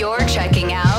[0.00, 0.89] You're checking out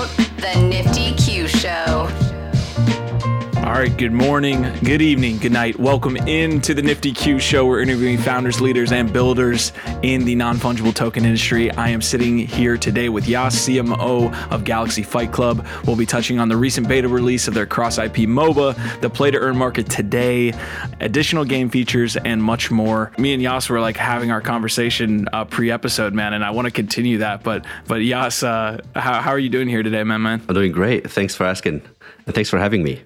[3.89, 5.79] good morning, good evening, good night.
[5.79, 7.65] Welcome into the Nifty Q show.
[7.65, 9.71] We're interviewing founders, leaders, and builders
[10.03, 11.71] in the non fungible token industry.
[11.71, 15.65] I am sitting here today with Yas, CMO of Galaxy Fight Club.
[15.87, 19.31] We'll be touching on the recent beta release of their cross IP MOBA, the play
[19.31, 20.53] to earn market today,
[20.99, 23.11] additional game features, and much more.
[23.17, 26.65] Me and Yas were like having our conversation uh, pre episode, man, and I want
[26.65, 27.41] to continue that.
[27.41, 30.43] But, but Yas, uh, how, how are you doing here today, man, man?
[30.47, 31.09] I'm doing great.
[31.09, 31.81] Thanks for asking.
[32.25, 33.01] And thanks for having me.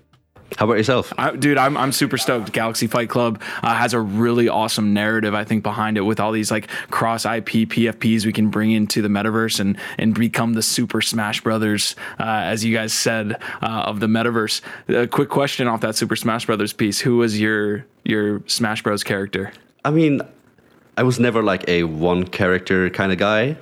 [0.58, 1.12] How about yourself?
[1.18, 2.54] I, dude, I'm, I'm super stoked.
[2.54, 6.32] Galaxy Fight Club uh, has a really awesome narrative, I think, behind it with all
[6.32, 10.62] these like cross IP PFPs we can bring into the metaverse and and become the
[10.62, 14.62] Super Smash Brothers, uh, as you guys said, uh, of the metaverse.
[14.88, 19.04] A quick question off that Super Smash Brothers piece: Who was your your Smash Bros
[19.04, 19.52] character?
[19.84, 20.22] I mean,
[20.98, 23.58] I was never like a one character kind of guy,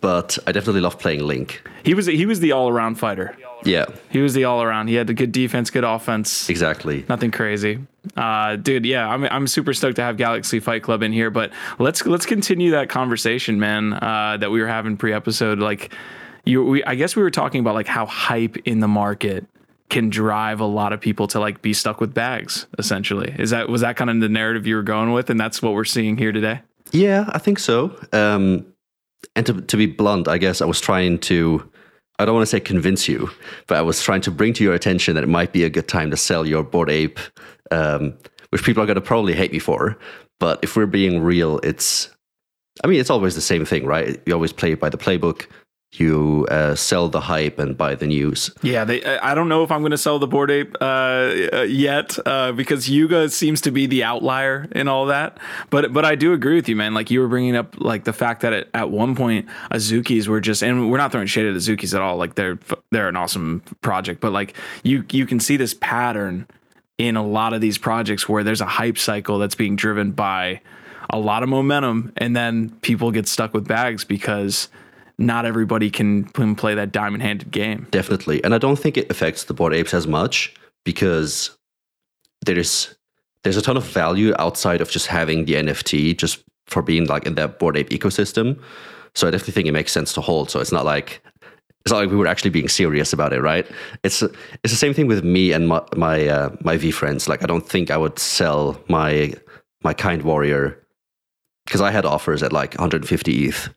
[0.00, 1.62] but I definitely love playing Link.
[1.84, 3.36] He was he was the all around fighter.
[3.64, 4.88] Yeah, He was the all around.
[4.88, 6.48] He had the good defense, good offense.
[6.50, 7.04] exactly.
[7.08, 7.78] Nothing crazy,
[8.16, 8.84] uh, dude.
[8.84, 11.30] Yeah, I'm I'm super stoked to have Galaxy Fight Club in here.
[11.30, 13.92] But let's let's continue that conversation, man.
[13.92, 15.58] Uh, that we were having pre-episode.
[15.58, 15.94] Like,
[16.44, 19.46] you, we I guess we were talking about like how hype in the market
[19.90, 22.66] can drive a lot of people to like be stuck with bags.
[22.78, 25.62] Essentially, is that was that kind of the narrative you were going with, and that's
[25.62, 26.60] what we're seeing here today.
[26.92, 27.96] Yeah, I think so.
[28.12, 28.66] Um,
[29.36, 31.66] and to, to be blunt, I guess I was trying to,
[32.22, 33.30] I don't want to say convince you,
[33.66, 35.88] but I was trying to bring to your attention that it might be a good
[35.88, 37.18] time to sell your Bored Ape,
[37.70, 38.14] um,
[38.50, 39.98] which people are going to probably hate me for.
[40.38, 42.10] But if we're being real, it's,
[42.84, 44.20] I mean, it's always the same thing, right?
[44.24, 45.46] You always play by the playbook.
[45.94, 48.50] You uh, sell the hype and buy the news.
[48.62, 51.66] Yeah, they, I don't know if I'm going to sell the bored ape uh, uh,
[51.68, 55.38] yet uh, because Yuga seems to be the outlier in all that.
[55.68, 56.94] But but I do agree with you, man.
[56.94, 60.40] Like you were bringing up like the fact that at, at one point Azukis were
[60.40, 62.16] just, and we're not throwing shade at Azukis at all.
[62.16, 62.58] Like they're
[62.90, 66.46] they're an awesome project, but like you you can see this pattern
[66.96, 70.62] in a lot of these projects where there's a hype cycle that's being driven by
[71.10, 74.68] a lot of momentum, and then people get stuck with bags because
[75.18, 76.24] not everybody can,
[76.56, 77.86] play that diamond handed game.
[77.90, 78.42] Definitely.
[78.44, 81.56] And I don't think it affects the bored apes as much because
[82.44, 82.94] there's
[83.42, 87.26] there's a ton of value outside of just having the NFT just for being like
[87.26, 88.60] in that bored ape ecosystem.
[89.14, 90.50] So I definitely think it makes sense to hold.
[90.50, 91.22] So it's not like
[91.84, 93.66] it's not like we were actually being serious about it, right?
[94.04, 97.28] It's it's the same thing with me and my my, uh, my VeeFriends.
[97.28, 99.34] Like I don't think I would sell my
[99.82, 100.78] my kind warrior
[101.66, 103.68] because I had offers at like 150 ETH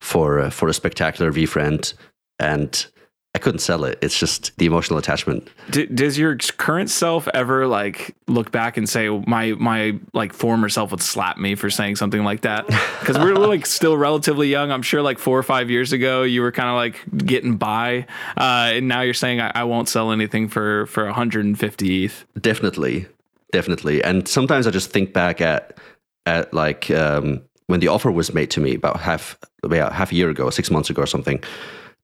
[0.00, 1.94] for uh, for a spectacular VeeFriend,
[2.38, 2.86] and
[3.34, 3.96] I couldn't sell it.
[4.02, 5.48] It's just the emotional attachment.
[5.70, 10.68] D- does your current self ever like look back and say my my like former
[10.68, 12.66] self would slap me for saying something like that?
[13.00, 14.70] Because we're, we're like still relatively young.
[14.70, 18.06] I'm sure like four or five years ago you were kind of like getting by,
[18.36, 22.26] uh, and now you're saying I, I won't sell anything for for 150 ETH.
[22.38, 23.06] Definitely,
[23.52, 24.04] definitely.
[24.04, 25.78] And sometimes I just think back at
[26.26, 29.38] at like um, when the offer was made to me about half
[29.70, 31.42] yeah, half a year ago, six months ago or something.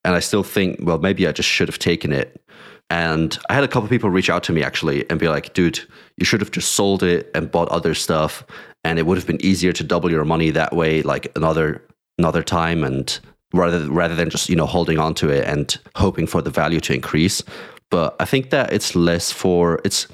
[0.05, 2.41] And I still think, well, maybe I just should have taken it.
[2.89, 5.81] And I had a couple people reach out to me actually and be like, dude,
[6.17, 8.45] you should have just sold it and bought other stuff.
[8.85, 11.83] And it would have been easier to double your money that way, like another
[12.19, 13.19] another time and
[13.53, 16.81] rather rather than just, you know, holding on to it and hoping for the value
[16.81, 17.43] to increase.
[17.91, 20.07] But I think that it's less for it's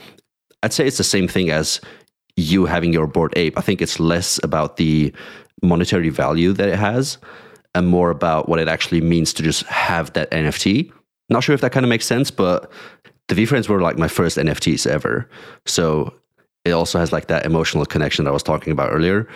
[0.62, 1.80] I'd say it's the same thing as
[2.37, 3.59] you having your bored ape.
[3.59, 5.12] I think it's less about the
[5.62, 7.19] monetary value that it has
[7.75, 10.93] and more about what it actually means to just have that NFT.
[11.28, 12.70] Not sure if that kind of makes sense, but
[13.28, 15.28] the VeeFriends were like my first NFTs ever.
[15.66, 16.12] So
[16.65, 19.28] it also has like that emotional connection that I was talking about earlier.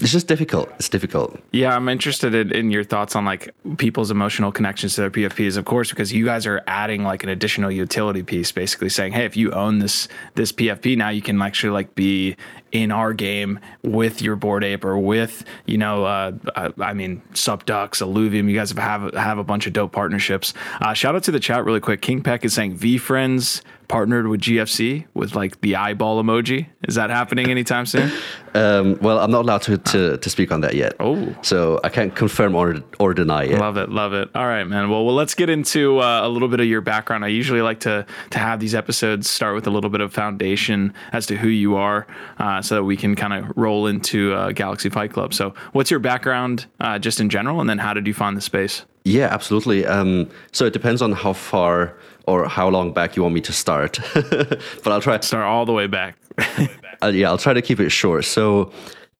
[0.00, 0.70] It's just difficult.
[0.76, 1.38] It's difficult.
[1.52, 5.56] Yeah, I'm interested in, in, your thoughts on like people's emotional connections to their PFPs,
[5.56, 9.24] of course, because you guys are adding like an additional utility piece, basically saying, hey,
[9.24, 12.36] if you own this this PFP now, you can actually like be
[12.74, 18.02] in our game with your bored ape or with you know, uh, I, mean, Subducks,
[18.02, 18.48] Alluvium.
[18.48, 20.52] You guys have have, have a bunch of dope partnerships.
[20.80, 22.02] Uh, shout out to the chat really quick.
[22.02, 26.66] King Peck is saying VeeFriends partnered with GFC with like the eyeball emoji.
[26.88, 28.10] Is that happening anytime soon?
[28.56, 30.94] Um, well, I'm not allowed to, to, to speak on that yet.
[31.00, 33.58] Oh, so I can't confirm or or deny it.
[33.58, 34.30] Love it, love it.
[34.32, 34.88] All right, man.
[34.90, 37.24] Well, well, let's get into uh, a little bit of your background.
[37.24, 40.94] I usually like to to have these episodes start with a little bit of foundation
[41.12, 42.06] as to who you are,
[42.38, 45.34] uh, so that we can kind of roll into uh, Galaxy Fight Club.
[45.34, 48.40] So, what's your background uh, just in general, and then how did you find the
[48.40, 48.84] space?
[49.04, 49.84] Yeah, absolutely.
[49.84, 53.52] Um, so it depends on how far or how long back you want me to
[53.52, 53.98] start.
[54.14, 55.18] but I'll try.
[55.18, 56.16] To start all the way back.
[57.02, 58.24] uh, yeah, I'll try to keep it short.
[58.24, 58.72] So,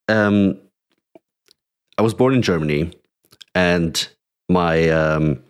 [0.09, 0.59] um,
[1.99, 2.93] I was born in Germany,
[3.55, 4.09] and
[4.49, 5.43] my um,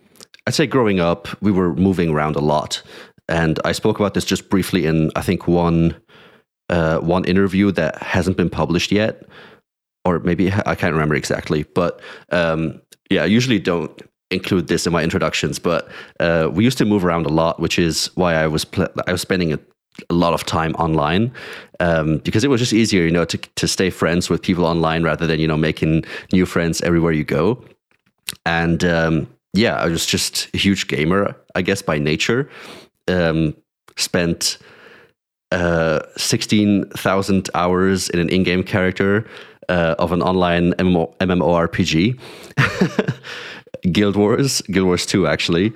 [0.45, 2.83] I'd say growing up, we were moving around a lot,
[3.29, 5.95] and I spoke about this just briefly in I think one
[6.69, 9.23] uh, one interview that hasn't been published yet,
[10.03, 11.63] or maybe I can't remember exactly.
[11.63, 12.01] But
[12.31, 14.01] um, yeah, I usually don't
[14.31, 15.87] include this in my introductions, but
[16.19, 19.11] uh, we used to move around a lot, which is why I was pl- I
[19.11, 19.59] was spending a,
[20.09, 21.31] a lot of time online
[21.79, 25.03] um, because it was just easier, you know, to to stay friends with people online
[25.03, 27.63] rather than you know making new friends everywhere you go.
[28.45, 32.49] And um, yeah, I was just a huge gamer, I guess by nature.
[33.07, 33.55] Um,
[33.97, 34.57] spent
[35.55, 39.25] uh, sixteen thousand hours in an in-game character
[39.69, 42.19] uh, of an online MMO- MMORPG.
[43.91, 45.73] Guild Wars, Guild Wars 2, actually.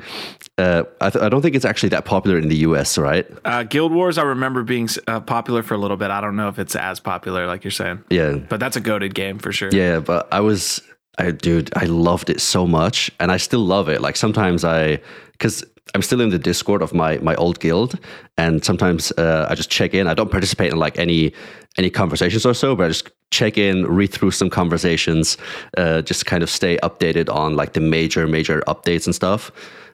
[0.58, 3.28] Uh, I, th- I, don't think it's actually that popular in the US, right?
[3.46, 6.12] Uh, Guild Wars, I remember being uh, popular for a little bit.
[6.12, 8.04] I don't know if it's as popular, like you're saying.
[8.10, 8.34] Yeah.
[8.34, 9.70] But that's a goaded game for sure.
[9.72, 10.81] Yeah, but I was,
[11.18, 14.02] I dude, I loved it so much, and I still love it.
[14.02, 15.00] Like sometimes I,
[15.34, 15.64] because
[15.95, 18.00] I'm still in the Discord of my my old guild,
[18.38, 20.07] and sometimes uh, I just check in.
[20.07, 21.33] I don't participate in like any
[21.77, 25.38] any conversations or so, but I just check in, read through some conversations,
[25.77, 29.51] uh, just kind of stay updated on like the major major updates and stuff,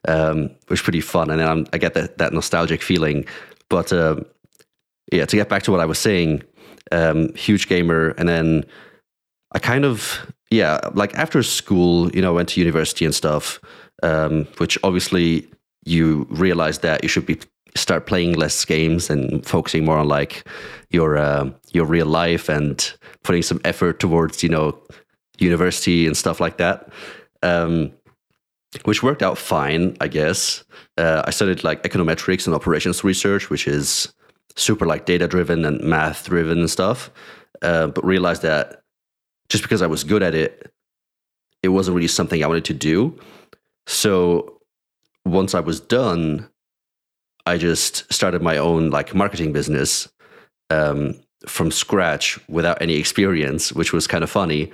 [0.08, 1.30] um, which is pretty fun.
[1.30, 3.26] And then I'm, i get that that nostalgic feeling.
[3.70, 4.18] But uh,
[5.12, 6.44] yeah, to get back to what I was saying,
[6.92, 8.66] um, huge gamer, and then
[9.54, 13.60] I kind of yeah, like after school, you know, went to university and stuff,
[14.04, 15.48] um, which obviously
[15.86, 17.40] you realize that you should be
[17.76, 20.48] start playing less games and focusing more on like
[20.90, 22.94] your uh, your real life and
[23.24, 24.78] putting some effort towards you know
[25.38, 26.90] university and stuff like that
[27.44, 27.92] um,
[28.84, 30.64] which worked out fine i guess.
[30.98, 34.14] Uh, i studied like econometrics and operations research which is
[34.56, 37.12] super like data driven and math driven and stuff.
[37.62, 38.82] Uh, but realized that
[39.50, 40.72] just because i was good at it
[41.62, 43.18] it wasn't really something i wanted to do.
[43.88, 44.55] So
[45.26, 46.50] once I was done,
[47.46, 50.08] I just started my own like marketing business
[50.70, 51.16] um,
[51.48, 54.72] from scratch without any experience, which was kind of funny.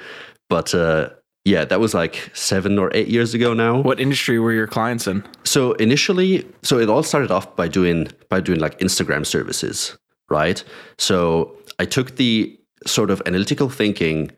[0.50, 1.10] But uh,
[1.44, 3.82] yeah, that was like seven or eight years ago now.
[3.82, 5.24] What industry were your clients in?
[5.44, 9.98] So initially, so it all started off by doing by doing like Instagram services,
[10.30, 10.64] right?
[10.98, 14.32] So I took the sort of analytical thinking,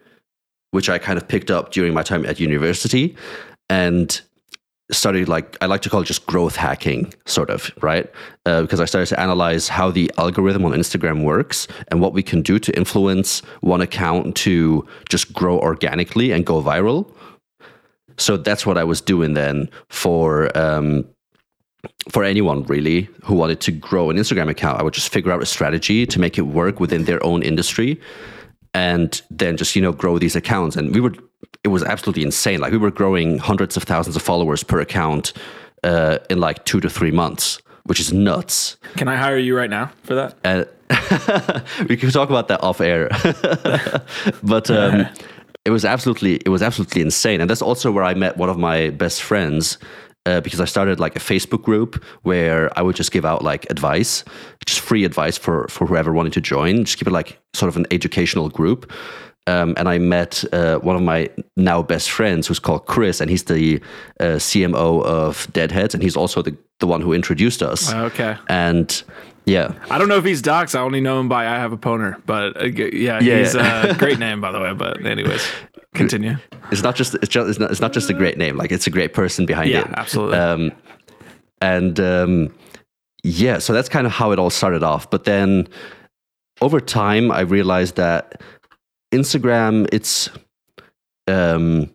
[0.72, 3.16] which I kind of picked up during my time at university,
[3.70, 4.22] and
[4.98, 8.12] started like I like to call it just growth hacking, sort of, right?
[8.46, 12.24] Uh, because I started to analyze how the algorithm on Instagram works and what we
[12.24, 17.12] can do to influence one account to just grow organically and go viral.
[18.18, 21.06] So that's what I was doing then for um,
[22.10, 24.80] for anyone really who wanted to grow an Instagram account.
[24.80, 28.00] I would just figure out a strategy to make it work within their own industry,
[28.74, 30.76] and then just you know grow these accounts.
[30.76, 31.22] And we would
[31.64, 32.60] it was absolutely insane.
[32.60, 35.34] Like we were growing hundreds of thousands of followers per account
[35.84, 38.78] uh, in like two to three months, which is nuts.
[38.98, 40.36] Can I hire you right now for that?
[40.44, 40.66] Uh,
[41.90, 43.10] we can talk about that off air,
[44.44, 45.08] but um,
[45.66, 48.58] it was absolutely it was absolutely insane, and that's also where I met one of
[48.58, 49.78] my best friends.
[50.26, 53.70] Uh, because I started like a Facebook group where I would just give out like
[53.70, 54.24] advice,
[54.66, 56.86] just free advice for for whoever wanted to join.
[56.86, 58.90] Just keep it like sort of an educational group.
[59.46, 63.30] Um, and I met uh, one of my now best friends who's called Chris, and
[63.30, 63.82] he's the
[64.20, 67.94] uh, CMO of Deadheads, and he's also the, the one who introduced us.
[67.94, 68.38] Okay.
[68.48, 69.04] And
[69.46, 69.74] yeah.
[69.90, 70.76] I don't know if he's Docs.
[70.76, 73.88] I only know him by I Have a Poner, but uh, yeah, Yeah, he's yeah.
[73.88, 74.74] a great name, by the way.
[74.74, 75.46] But anyways,
[75.94, 76.38] continue.
[76.72, 78.88] It's not just it's just it's not, it's not just a great name, like it's
[78.88, 79.88] a great person behind Yeah, it.
[79.98, 80.38] absolutely.
[80.38, 80.72] Um,
[81.60, 82.56] and um,
[83.26, 85.10] yeah, so that's kind of how it all started off.
[85.10, 85.68] But then
[86.62, 88.42] over time, I realized that
[89.14, 90.30] Instagram, it's
[91.28, 91.90] um,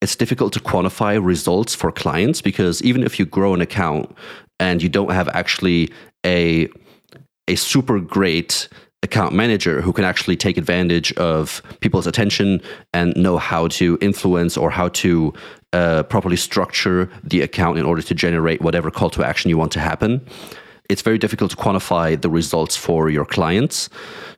[0.00, 4.14] it's difficult to quantify results for clients because even if you grow an account
[4.58, 5.90] and you don't have actually
[6.24, 6.68] a
[7.46, 8.68] a super great
[9.02, 12.60] account manager who can actually take advantage of people's attention
[12.92, 15.32] and know how to influence or how to
[15.72, 19.70] uh, properly structure the account in order to generate whatever call to action you want
[19.70, 20.20] to happen
[20.88, 23.88] it's very difficult to quantify the results for your clients.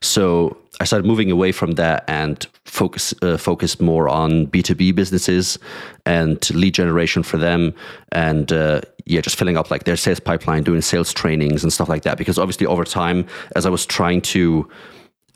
[0.01, 4.73] So I started moving away from that and focus uh, focused more on B two
[4.73, 5.59] B businesses
[6.07, 7.75] and lead generation for them,
[8.11, 11.87] and uh, yeah, just filling up like their sales pipeline, doing sales trainings and stuff
[11.87, 12.17] like that.
[12.17, 14.67] Because obviously, over time, as I was trying to,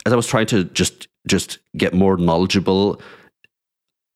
[0.08, 3.00] as I was trying to just just get more knowledgeable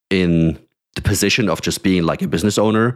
[0.10, 0.58] in
[0.96, 2.96] the position of just being like a business owner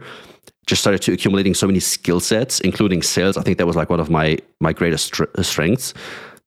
[0.66, 3.88] just started to accumulating so many skill sets including sales i think that was like
[3.88, 5.94] one of my my greatest str- strengths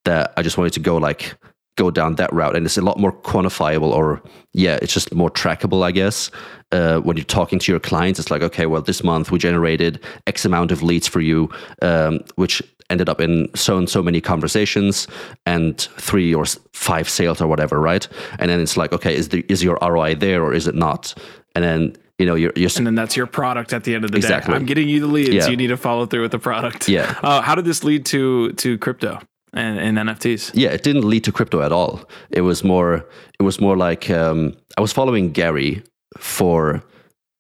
[0.04, 1.36] that i just wanted to go like
[1.78, 4.22] go down that route, and it's a lot more quantifiable, or
[4.54, 6.30] yeah, it's just more trackable, I guess.
[6.74, 10.04] Uh, when you're talking to your clients, it's like, okay, well, this month we generated
[10.26, 11.50] X amount of leads for you,
[11.82, 15.08] um, which ended up in so and so many conversations
[15.46, 18.08] and three or five sales or whatever, right?
[18.40, 21.14] And then it's like, okay, is the is your ROI there or is it not?
[21.56, 24.12] And then you know you're you're And then that's your product at the end of
[24.12, 24.52] the Exactly.
[24.52, 24.58] day.
[24.58, 25.30] I'm getting you the leads.
[25.30, 25.48] Yeah.
[25.48, 26.90] You need to follow through with the product.
[26.90, 27.18] Yeah.
[27.22, 29.20] Uh, how did this lead to to crypto
[29.58, 30.52] and, and NFTs?
[30.54, 32.08] yeah, it didn't lead to crypto at all.
[32.30, 33.06] It was more
[33.40, 35.84] it was more like um, I was following Gary
[36.18, 36.84] for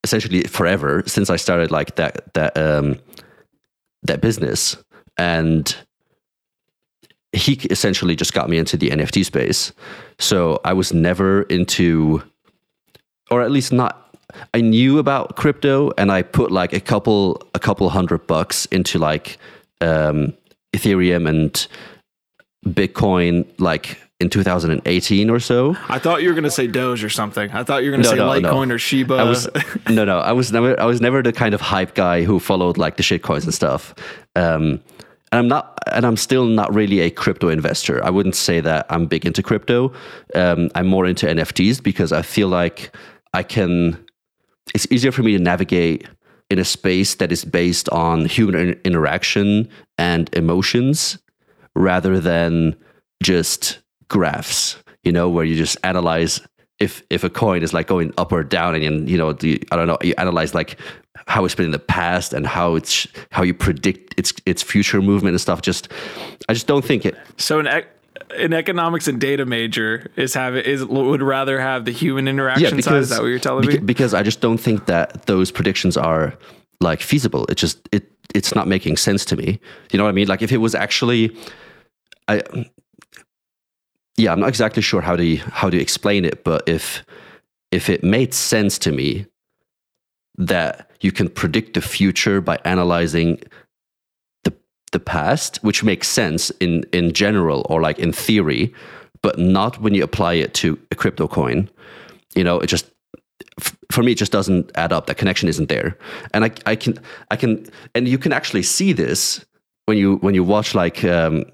[0.03, 2.99] essentially forever since I started like that that um,
[4.03, 4.77] that business,
[5.17, 5.75] and
[7.33, 9.73] he essentially just got me into the NFT space.
[10.19, 12.23] So I was never into,
[13.29, 14.03] or at least not.
[14.53, 18.99] I knew about crypto, and I put like a couple a couple hundred bucks into
[18.99, 19.37] like
[19.81, 20.33] um,
[20.73, 21.67] Ethereum and
[22.73, 25.75] Bitcoin, like in 2018 or so.
[25.89, 27.51] I thought you were going to say Doge or something.
[27.51, 28.53] I thought you were going to No, say no, no.
[28.53, 29.15] Litecoin or Shiba.
[29.15, 29.47] I was
[29.89, 30.19] no, no.
[30.19, 30.79] I was never.
[30.79, 33.93] I was never the kind of hype guy who followed like the shitcoins and stuff.
[34.35, 34.81] Um,
[35.31, 38.03] and I'm not, and I'm still not really a crypto investor.
[38.03, 39.93] I wouldn't say that I'm big into crypto.
[40.33, 42.95] Um, I'm more into NFTs because I feel like
[43.33, 44.03] I can.
[44.73, 46.07] It's easier for me to navigate
[46.49, 51.19] in a space that is based on human interaction and emotions
[51.77, 52.75] rather than
[53.23, 53.79] just
[54.09, 56.41] graphs, you know, where you just analyze
[56.79, 59.61] if if a coin is like going up or down and then, you know, the
[59.71, 60.79] I don't know, you analyze like
[61.27, 65.01] how it's been in the past and how it's how you predict its its future
[65.01, 65.61] movement and stuff.
[65.61, 65.91] Just
[66.47, 67.89] I just don't think it so an, ec-
[68.37, 72.97] an economics and data major is have is would rather have the human interaction side.
[72.97, 73.77] Is that what you're telling me?
[73.79, 76.37] Because I just don't think that those predictions are
[76.79, 77.45] like feasible.
[77.45, 79.59] It just it it's not making sense to me.
[79.91, 80.27] You know what I mean?
[80.27, 81.35] Like if it was actually,
[82.27, 82.41] I
[84.17, 87.05] yeah, I'm not exactly sure how to how to explain it, but if
[87.71, 89.25] if it made sense to me
[90.37, 93.41] that you can predict the future by analyzing
[94.43, 94.53] the
[94.91, 98.73] the past, which makes sense in in general or like in theory,
[99.21, 101.69] but not when you apply it to a crypto coin.
[102.35, 102.89] You know, it just
[103.91, 105.07] for me it just doesn't add up.
[105.07, 105.97] That connection isn't there,
[106.33, 106.99] and I I can
[107.31, 109.45] I can and you can actually see this
[109.85, 111.03] when you when you watch like.
[111.03, 111.45] Um,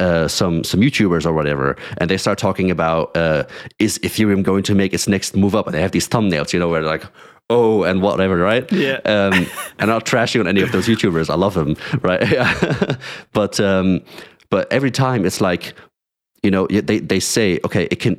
[0.00, 3.44] uh, some some YouTubers or whatever, and they start talking about uh,
[3.78, 6.58] is Ethereum going to make its next move up, and they have these thumbnails, you
[6.58, 7.04] know, where they're like,
[7.50, 8.70] oh, and whatever, right?
[8.72, 8.98] Yeah.
[9.04, 9.46] Um,
[9.78, 11.30] and not trashing on any of those YouTubers.
[11.30, 12.98] I love them, right?
[13.32, 14.00] but um,
[14.50, 15.74] but every time it's like,
[16.42, 18.18] you know, they they say, okay, it can.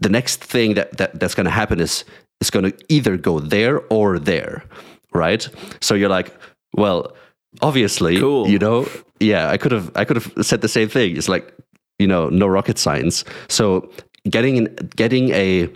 [0.00, 2.04] The next thing that, that that's going to happen is
[2.40, 4.64] it's going to either go there or there,
[5.12, 5.48] right?
[5.80, 6.34] So you're like,
[6.76, 7.14] well,
[7.62, 8.48] obviously, Cool.
[8.48, 8.86] you know,
[9.20, 11.16] yeah, I could have I could have said the same thing.
[11.16, 11.54] It's like,
[11.98, 13.24] you know, no rocket science.
[13.48, 13.90] So
[14.28, 14.64] getting
[14.96, 15.68] getting a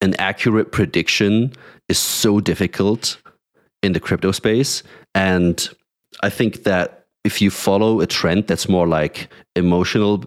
[0.00, 1.52] an accurate prediction
[1.88, 3.18] is so difficult
[3.82, 4.82] in the crypto space
[5.14, 5.68] and
[6.22, 10.24] i think that if you follow a trend that's more like emotional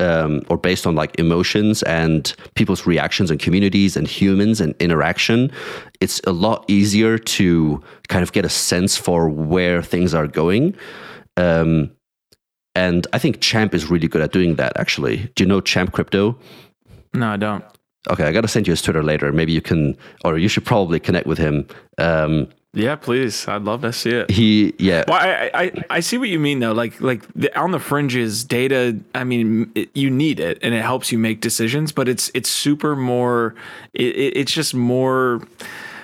[0.00, 5.50] um, or based on like emotions and people's reactions and communities and humans and interaction
[6.00, 10.74] it's a lot easier to kind of get a sense for where things are going
[11.36, 11.90] um,
[12.74, 15.92] and i think champ is really good at doing that actually do you know champ
[15.92, 16.38] crypto
[17.16, 17.64] no, I don't.
[18.10, 19.32] Okay, I gotta send you his Twitter later.
[19.32, 21.66] Maybe you can, or you should probably connect with him.
[21.98, 23.48] Um, Yeah, please.
[23.48, 24.30] I'd love to see it.
[24.30, 26.72] he, yeah, Well, I, I I see what you mean though.
[26.72, 28.98] Like like the, on the fringes, data.
[29.14, 31.90] I mean, it, you need it, and it helps you make decisions.
[31.90, 33.54] But it's it's super more.
[33.94, 35.40] It, it, it's just more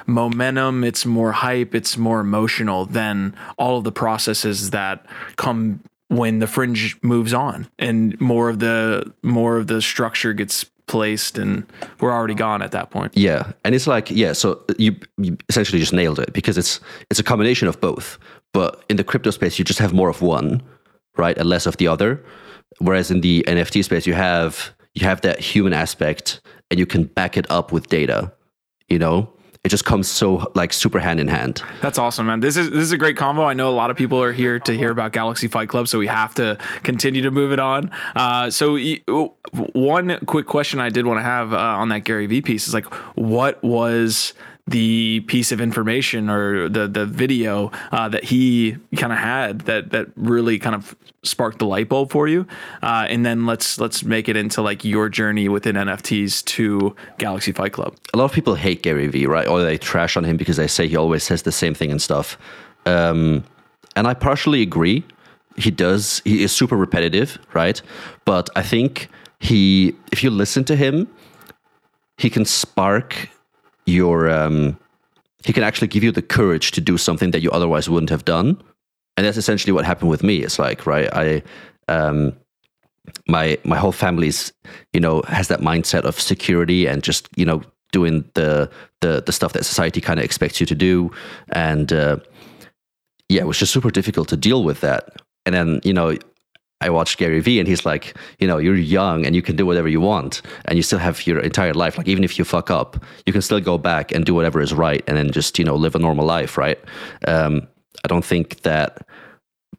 [0.07, 0.83] momentum.
[0.83, 1.75] It's more hype.
[1.75, 5.05] It's more emotional than all of the processes that
[5.37, 10.65] come when the fringe moves on, and more of the more of the structure gets
[10.93, 11.67] placed, and
[12.01, 13.17] we're already gone at that point.
[13.17, 14.33] yeah, and it's like, yeah.
[14.35, 16.81] So you, you essentially just nailed it because it's
[17.11, 18.19] it's a combination of both.
[18.53, 20.63] But in the crypto space, you just have more of one,
[21.17, 22.23] right, and less of the other.
[22.79, 27.05] Whereas in the NFT space, you have you have that human aspect, and you can
[27.05, 28.31] back it up with data.
[28.89, 29.33] You know,
[29.65, 31.63] it just comes so like super hand in hand.
[31.81, 32.41] That's awesome, man.
[32.41, 33.45] This is this is a great combo.
[33.45, 36.01] I know a lot of people are here to hear about Galaxy Fight Club, so
[36.01, 37.91] we have to continue to move it on.
[38.17, 38.77] Uh, so,
[39.73, 42.75] one quick question I did want to have uh, on that Gary Vee piece is
[42.75, 44.35] like, what was
[44.67, 49.91] the piece of information or the the video uh, that he kind of had that
[49.91, 52.47] that really kind of sparked the light bulb for you?
[52.83, 57.53] Uh, and then let's let's make it into like your journey within NFTs to Galaxy
[57.53, 57.97] Fight Club.
[58.15, 59.49] a lot of people hate Gary Vee, right?
[59.49, 62.01] Or they trash on him because they say he always says the same thing and
[62.01, 62.39] stuff.
[62.87, 63.45] Um,
[63.97, 65.05] and I partially agree.
[65.57, 66.23] He does.
[66.25, 67.83] He is super repetitive, right?
[68.25, 69.09] But I think
[69.41, 71.09] he if you listen to him,
[72.17, 73.29] he can spark
[73.87, 74.79] your um
[75.45, 78.25] he can actually give you the courage to do something that you otherwise wouldn't have
[78.25, 78.63] done.
[79.17, 80.39] And that's essentially what happened with me.
[80.39, 81.43] It's like, right, I
[81.89, 82.33] um
[83.29, 84.53] my my whole family's
[84.93, 88.71] you know has that mindset of security and just you know doing the
[89.01, 91.11] the the stuff that society kind of expects you to do
[91.51, 92.17] and uh,
[93.29, 96.17] yeah it was just super difficult to deal with that and then you know
[96.83, 99.65] I watched Gary Vee and he's like, you know, you're young and you can do
[99.65, 101.97] whatever you want and you still have your entire life.
[101.97, 104.75] Like even if you fuck up, you can still go back and do whatever is
[104.75, 106.79] right and then just, you know, live a normal life, right?
[107.27, 107.69] Um,
[108.05, 109.07] I don't think that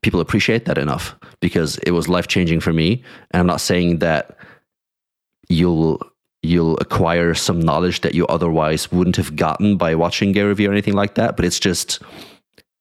[0.01, 3.03] people appreciate that enough because it was life changing for me.
[3.31, 4.37] And I'm not saying that
[5.49, 6.01] you'll
[6.41, 10.71] you'll acquire some knowledge that you otherwise wouldn't have gotten by watching Gary Vee or
[10.71, 11.35] anything like that.
[11.37, 12.01] But it's just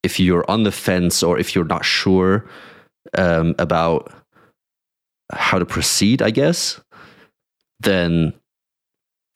[0.03, 2.45] if you're on the fence or if you're not sure
[3.17, 4.13] um, about
[5.33, 6.81] how to proceed, I guess,
[7.81, 8.33] then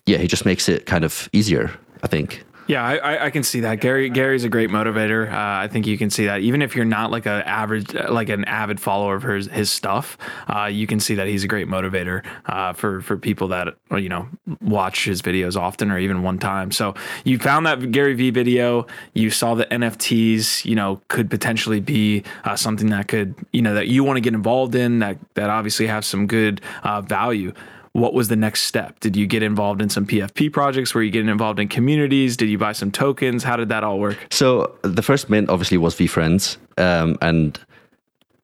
[0.07, 1.71] yeah, he just makes it kind of easier.
[2.03, 2.45] I think.
[2.67, 3.81] Yeah, I, I can see that.
[3.81, 5.31] Gary Gary's a great motivator.
[5.31, 8.29] Uh, I think you can see that even if you're not like a average, like
[8.29, 10.19] an avid follower of his his stuff,
[10.49, 14.09] uh, you can see that he's a great motivator uh, for for people that you
[14.09, 14.29] know
[14.61, 16.73] watch his videos often or even one time.
[16.73, 16.95] So
[17.25, 22.25] you found that Gary Vee video, you saw the NFTs, you know, could potentially be
[22.45, 25.51] uh, something that could you know that you want to get involved in that that
[25.51, 27.53] obviously have some good uh, value
[27.97, 29.01] what was the next step?
[29.01, 30.95] Did you get involved in some PFP projects?
[30.95, 32.37] Were you getting involved in communities?
[32.37, 33.43] Did you buy some tokens?
[33.43, 34.19] How did that all work?
[34.31, 37.59] So the first mint obviously was VeeFriends, um, and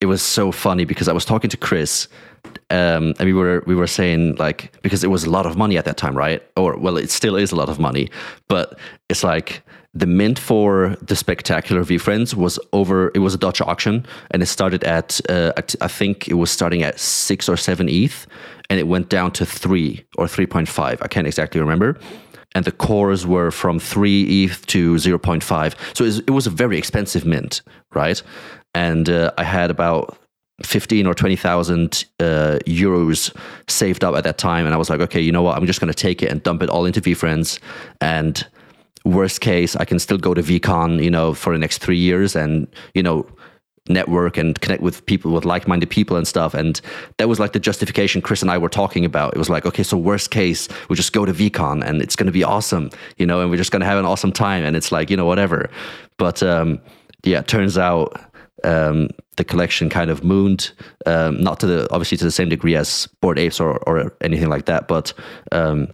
[0.02, 2.08] it was so funny because I was talking to Chris,
[2.70, 5.78] um, and we were we were saying like because it was a lot of money
[5.78, 6.42] at that time, right?
[6.56, 8.10] Or well, it still is a lot of money,
[8.48, 8.76] but
[9.08, 9.62] it's like
[9.94, 14.46] the mint for the spectacular VeeFriends was over it was a dutch auction and it
[14.46, 18.26] started at uh, i think it was starting at six or seven eth
[18.70, 21.98] and it went down to three or 3.5 i can't exactly remember
[22.54, 27.24] and the cores were from 3 eth to 0.5 so it was, a very expensive
[27.24, 27.62] mint
[27.94, 28.22] right
[28.74, 30.18] and uh, i had about
[30.64, 33.34] 15 or 20,000 uh, euros
[33.68, 34.64] saved up at that time.
[34.64, 35.56] And I was like, okay, you know what?
[35.56, 37.58] I'm just going to take it and dump it all into VeeFriends.
[38.00, 38.46] And
[39.04, 42.36] worst case, I can still go to VeeCon, you know, for the next three years
[42.36, 43.26] and, you know,
[43.88, 46.54] network and connect with people with like-minded people and stuff.
[46.54, 46.80] And
[47.18, 49.34] that was like the justification chris and i were talking about.
[49.34, 52.26] It was like okay so worst case we just go to VeeCon and it's going
[52.26, 54.64] to be awesome you know and we're just going to have an awesome time.
[54.64, 55.70] And it's like you know whatever.
[56.16, 56.80] But um
[57.24, 58.20] yeah it turns out
[58.64, 60.72] um, the collection kind of mooned,
[61.06, 64.48] um, not to the obviously to the same degree as bored Apes or, or anything
[64.48, 65.12] like that, but
[65.50, 65.88] um,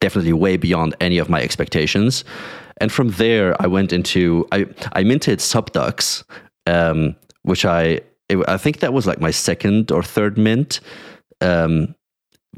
[0.00, 2.24] definitely way beyond any of my expectations.
[2.78, 6.24] And from there, I went into I I minted Subducks,
[6.66, 10.80] um, which I it, I think that was like my second or third mint.
[11.40, 11.94] Um,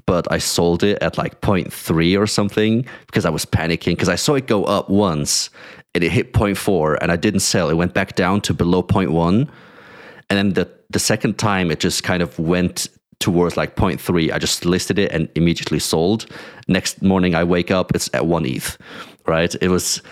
[0.06, 4.16] but I sold it at like 0.3 or something because I was panicking because I
[4.16, 5.50] saw it go up once
[5.94, 7.70] and it hit 0.4 and I didn't sell.
[7.70, 9.48] It went back down to below 0.1.
[10.28, 12.88] And then the, the second time it just kind of went
[13.20, 16.26] towards like 0.3 i just listed it and immediately sold
[16.68, 18.76] next morning i wake up it's at 1 eth
[19.26, 20.02] right it was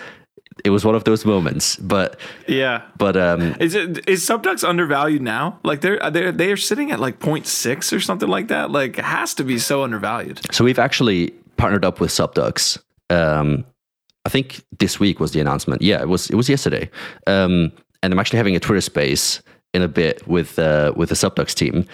[0.63, 2.83] it was one of those moments but yeah.
[2.97, 5.59] but um is it is subducks undervalued now?
[5.63, 8.71] Like they're they're they're sitting at like 0.6 or something like that?
[8.71, 10.39] Like it has to be so undervalued.
[10.53, 12.77] So we've actually partnered up with subducks
[13.09, 13.65] um
[14.25, 15.81] i think this week was the announcement.
[15.81, 16.89] Yeah it was it was yesterday.
[17.27, 17.71] Um
[18.01, 19.41] and i'm actually having a twitter space
[19.73, 21.85] in a bit with uh with the subducks team.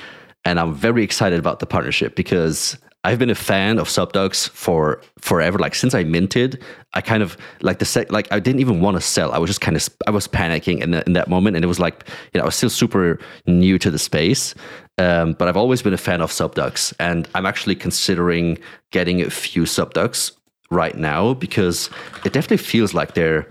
[0.45, 5.01] And I'm very excited about the partnership because I've been a fan of Subducks for
[5.19, 5.57] forever.
[5.57, 6.61] Like since I minted,
[6.93, 8.11] I kind of like the set.
[8.11, 9.31] Like I didn't even want to sell.
[9.31, 11.67] I was just kind of I was panicking in, the, in that moment, and it
[11.69, 14.53] was like you know I was still super new to the space.
[14.97, 18.57] Um, but I've always been a fan of Subducks, and I'm actually considering
[18.91, 20.33] getting a few Subducks
[20.69, 21.89] right now because
[22.25, 23.49] it definitely feels like they're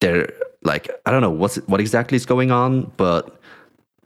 [0.00, 3.35] they're like I don't know what's what exactly is going on, but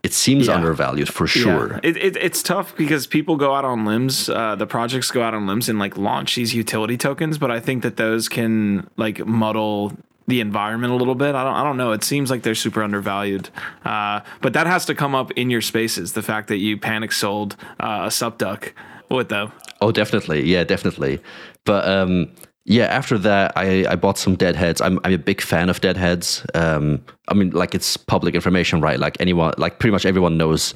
[0.03, 0.53] it seems yeah.
[0.55, 1.73] undervalued for sure.
[1.73, 1.79] Yeah.
[1.83, 4.29] It, it, it's tough because people go out on limbs.
[4.29, 7.59] Uh, the projects go out on limbs and like launch these utility tokens, but I
[7.59, 9.93] think that those can like muddle
[10.27, 11.35] the environment a little bit.
[11.35, 11.91] I don't, I don't know.
[11.91, 13.49] It seems like they're super undervalued.
[13.85, 16.13] Uh, but that has to come up in your spaces.
[16.13, 18.71] The fact that you panic sold uh, a Subduck
[19.09, 19.51] with them.
[19.81, 20.45] Oh, definitely.
[20.45, 21.19] Yeah, definitely.
[21.65, 22.31] But um,
[22.65, 24.81] yeah, after that, I, I bought some Deadheads.
[24.81, 26.45] I'm I'm a big fan of Deadheads.
[26.53, 28.99] Um, I mean, like it's public information, right?
[28.99, 30.73] Like anyone, like pretty much everyone knows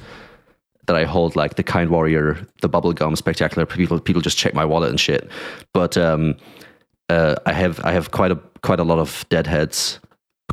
[0.86, 3.66] that I hold like the Kind Warrior, the Bubblegum Spectacular.
[3.66, 5.30] People people just check my wallet and shit.
[5.72, 6.36] But um,
[7.08, 10.00] uh, I have I have quite a quite a lot of Deadheads.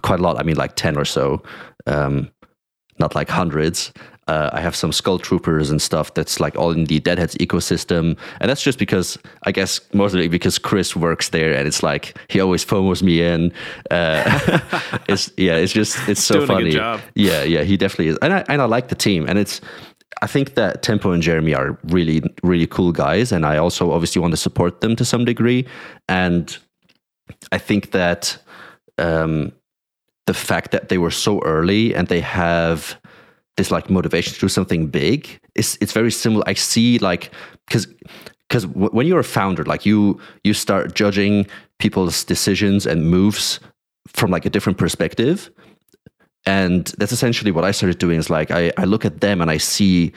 [0.03, 0.39] Quite a lot.
[0.39, 1.41] I mean, like ten or so.
[1.87, 2.31] Um,
[2.99, 3.91] not like hundreds.
[4.27, 8.17] Uh, I have some skull troopers and stuff that's like all in the Deadheads ecosystem,
[8.39, 12.39] and that's just because I guess mostly because Chris works there, and it's like he
[12.39, 13.51] always FOMOs me in.
[13.91, 14.59] Uh,
[15.09, 17.03] it's yeah, it's just it's so Doing a good funny.
[17.15, 19.61] Yeah, yeah, he definitely is, and I and I like the team, and it's.
[20.21, 24.21] I think that Tempo and Jeremy are really really cool guys, and I also obviously
[24.21, 25.65] want to support them to some degree,
[26.07, 26.55] and
[27.51, 28.37] I think that
[28.97, 29.51] um,
[30.25, 32.97] the fact that they were so early and they have
[33.57, 36.43] this like motivation to do something big is it's very similar.
[36.47, 37.31] I see like
[37.67, 37.87] because
[38.47, 41.47] because w- when you're a founder, like you you start judging
[41.79, 43.59] people's decisions and moves
[44.07, 45.51] from like a different perspective,
[46.45, 48.19] and that's essentially what I started doing.
[48.19, 50.13] Is like I I look at them and I see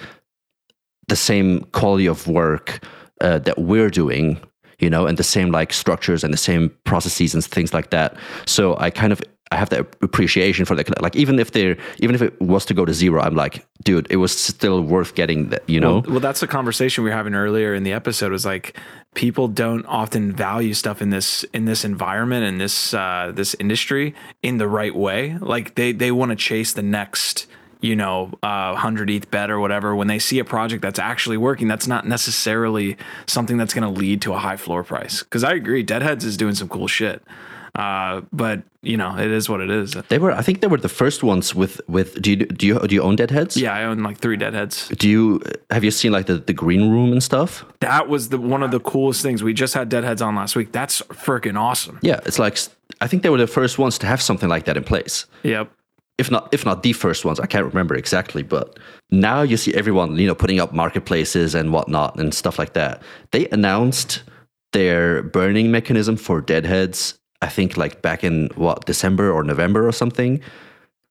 [1.09, 2.85] the same quality of work
[3.21, 4.41] uh, that we're doing
[4.79, 8.17] you know and the same like structures and the same processes and things like that
[8.45, 12.15] so i kind of i have that appreciation for that like even if they're even
[12.15, 15.49] if it was to go to zero i'm like dude it was still worth getting
[15.51, 18.33] that you know Well, well, that's the conversation we were having earlier in the episode.
[18.33, 18.77] Was like
[19.15, 24.15] people don't often value stuff in this in this environment in this uh, this industry
[24.43, 25.37] in the right way.
[25.39, 27.47] Like they they want to chase the next
[27.81, 29.95] you know uh, hundred ETH bet or whatever.
[29.95, 34.01] When they see a project that's actually working, that's not necessarily something that's going to
[34.01, 35.23] lead to a high floor price.
[35.23, 37.23] Because I agree, Deadheads is doing some cool shit.
[37.77, 39.93] Uh, but you know, it is what it is.
[40.09, 42.79] they were i think they were the first ones with with do you do you
[42.89, 44.89] do you own deadheads Yeah, I own like three Deadheads.
[45.03, 48.39] do you have you seen like the, the green room and stuff That was the
[48.39, 49.43] one of the coolest things.
[49.43, 50.73] We just had Deadheads on last week.
[50.73, 51.99] That's freaking awesome.
[52.03, 52.57] yeah it's like
[53.01, 55.67] i think they were the first ones to have something like that in place Yep.
[56.23, 58.79] if not if not the first ones i can't remember exactly but
[59.11, 63.03] now you see everyone you know putting up marketplaces and whatnot and stuff like that
[63.33, 64.23] they announced
[64.73, 69.93] their burning mechanism for deadheads i think like back in what december or november or
[69.93, 70.41] something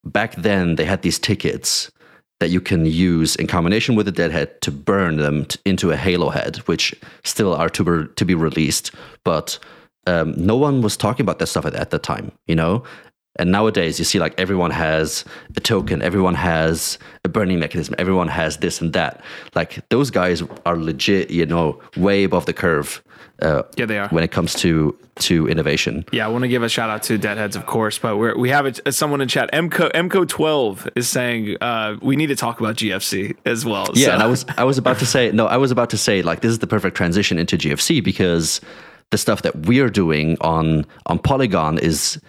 [0.05, 1.91] back then they had these tickets
[2.39, 5.97] that you can use in combination with a deadhead to burn them t- into a
[5.97, 8.91] halo head which still are to be, to be released
[9.23, 9.57] but
[10.07, 12.83] um, no one was talking about that stuff at, at the time you know?
[13.38, 15.25] And nowadays you see like everyone has
[15.57, 19.21] a token everyone has a burning mechanism everyone has this and that.
[19.55, 23.03] Like those guys are legit you know way above the curve
[23.41, 24.07] uh, Yeah, they are.
[24.09, 27.17] when it comes to to innovation Yeah, I want to give a shout out to
[27.17, 29.49] Deadheads, of course, but we're, we have a, someone in chat.
[29.53, 33.87] MCO MCO twelve is saying uh, we need to talk about GFC as well.
[33.93, 35.97] Yeah, So- and I was I was about to say no, I was about to
[35.97, 38.61] say like this is the perfect transition into GFC because
[39.11, 42.19] the stuff that we're doing on on Polygon is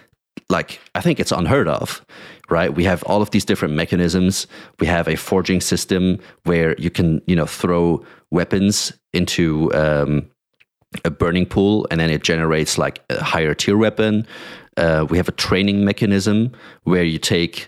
[0.49, 2.05] like I think it's unheard of,
[2.49, 2.73] right?
[2.73, 4.47] We have all of these different mechanisms.
[4.79, 10.29] We have a forging system where you can you know throw weapons into um,
[11.05, 14.25] a burning pool and then it generates like a higher tier weapon.
[14.77, 16.51] Uh, we have a training mechanism
[16.83, 17.67] where you take.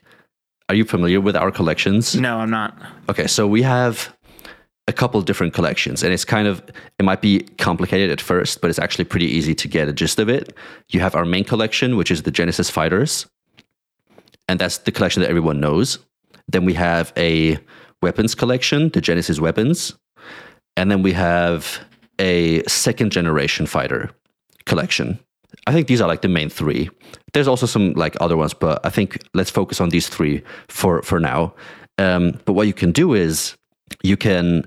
[0.70, 2.16] Are you familiar with our collections?
[2.16, 2.78] no, I'm not.
[3.10, 4.16] Okay, so we have
[4.88, 6.62] a couple different collections, and it's kind of
[7.00, 10.20] it might be complicated at first, but it's actually pretty easy to get a gist
[10.20, 10.56] of it.
[10.90, 13.26] You have our main collection, which is the Genesis Fighters,
[14.48, 16.00] and that's the collection that everyone knows.
[16.48, 17.60] Then we have a
[18.02, 19.96] weapons collection, the Genesis weapons,
[20.78, 21.80] and then we have
[22.20, 24.12] a second generation fighter
[24.66, 25.20] collection.
[25.66, 26.90] I think these are like the main three.
[27.34, 31.02] There's also some like other ones, but I think let's focus on these three for
[31.02, 31.54] for now.
[31.98, 33.56] Um, but what you can do is
[34.04, 34.66] you can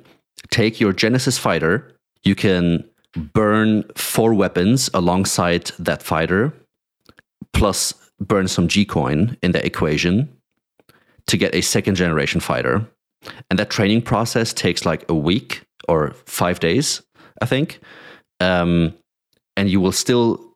[0.50, 2.84] take your Genesis fighter, you can
[3.32, 6.52] burn four weapons alongside that fighter,
[7.52, 10.28] plus burn some G coin in the equation
[11.26, 12.86] to get a second generation fighter.
[13.50, 17.02] And that training process takes like a week or five days,
[17.40, 17.80] I think.
[18.40, 18.94] Um,
[19.56, 20.52] and you will still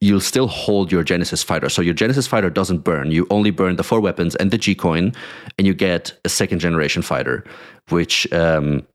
[0.00, 1.68] you'll still hold your Genesis fighter.
[1.68, 3.10] So your Genesis fighter doesn't burn.
[3.10, 5.12] You only burn the four weapons and the G coin,
[5.58, 7.44] and you get a second generation fighter,
[7.88, 8.86] which um,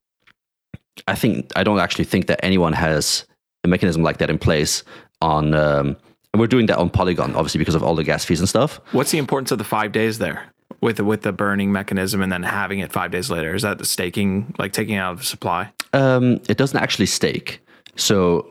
[1.08, 3.26] I think I don't actually think that anyone has
[3.64, 4.84] a mechanism like that in place
[5.22, 5.54] on.
[5.54, 5.98] Um,
[6.34, 8.82] and we're doing that on Polygon, obviously because of all the gas fees and stuff.
[8.92, 12.32] What's the importance of the five days there with the, with the burning mechanism and
[12.32, 13.54] then having it five days later?
[13.56, 15.72] Is that the staking, like taking out of the supply?
[15.94, 17.62] Um, it doesn't actually stake.
[17.96, 18.50] So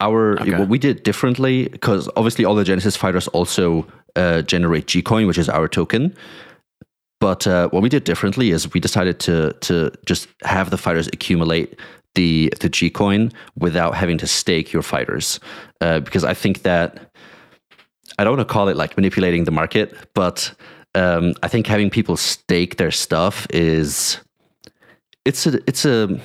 [0.00, 5.02] our what we did differently because obviously all the Genesis fighters also uh, generate G
[5.02, 6.14] coin, which is our token.
[7.18, 11.08] But uh, what we did differently is we decided to to just have the fighters
[11.08, 11.78] accumulate
[12.14, 15.40] the the G coin without having to stake your fighters,
[15.80, 17.10] uh, because I think that
[18.18, 20.54] I don't want to call it like manipulating the market, but
[20.96, 24.18] um, I think having people stake their stuff is
[25.26, 26.18] it's a it's a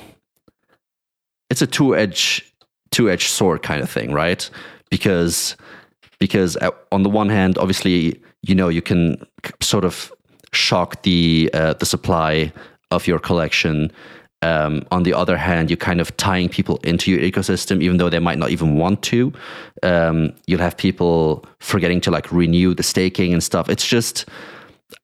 [1.50, 2.54] it's a two edge
[2.92, 4.50] two edged sword kind of thing, right?
[4.90, 5.58] Because
[6.20, 6.58] because
[6.92, 9.18] on the one hand, obviously, you know, you can
[9.60, 10.12] sort of
[10.54, 12.54] shock the uh, the supply
[12.92, 13.92] of your collection.
[14.44, 18.10] Um, on the other hand, you're kind of tying people into your ecosystem, even though
[18.10, 19.32] they might not even want to.
[19.84, 23.70] Um, you'll have people forgetting to like renew the staking and stuff.
[23.70, 24.28] It's just,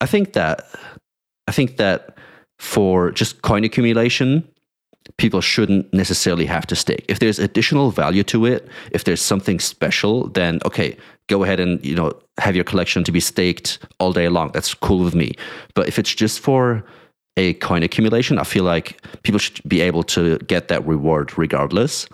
[0.00, 0.68] I think that,
[1.46, 2.16] I think that
[2.58, 4.46] for just coin accumulation,
[5.16, 7.04] people shouldn't necessarily have to stake.
[7.08, 10.96] If there's additional value to it, if there's something special, then okay,
[11.28, 14.50] go ahead and you know have your collection to be staked all day long.
[14.52, 15.32] That's cool with me.
[15.74, 16.84] But if it's just for
[17.36, 22.06] a coin accumulation, I feel like people should be able to get that reward regardless.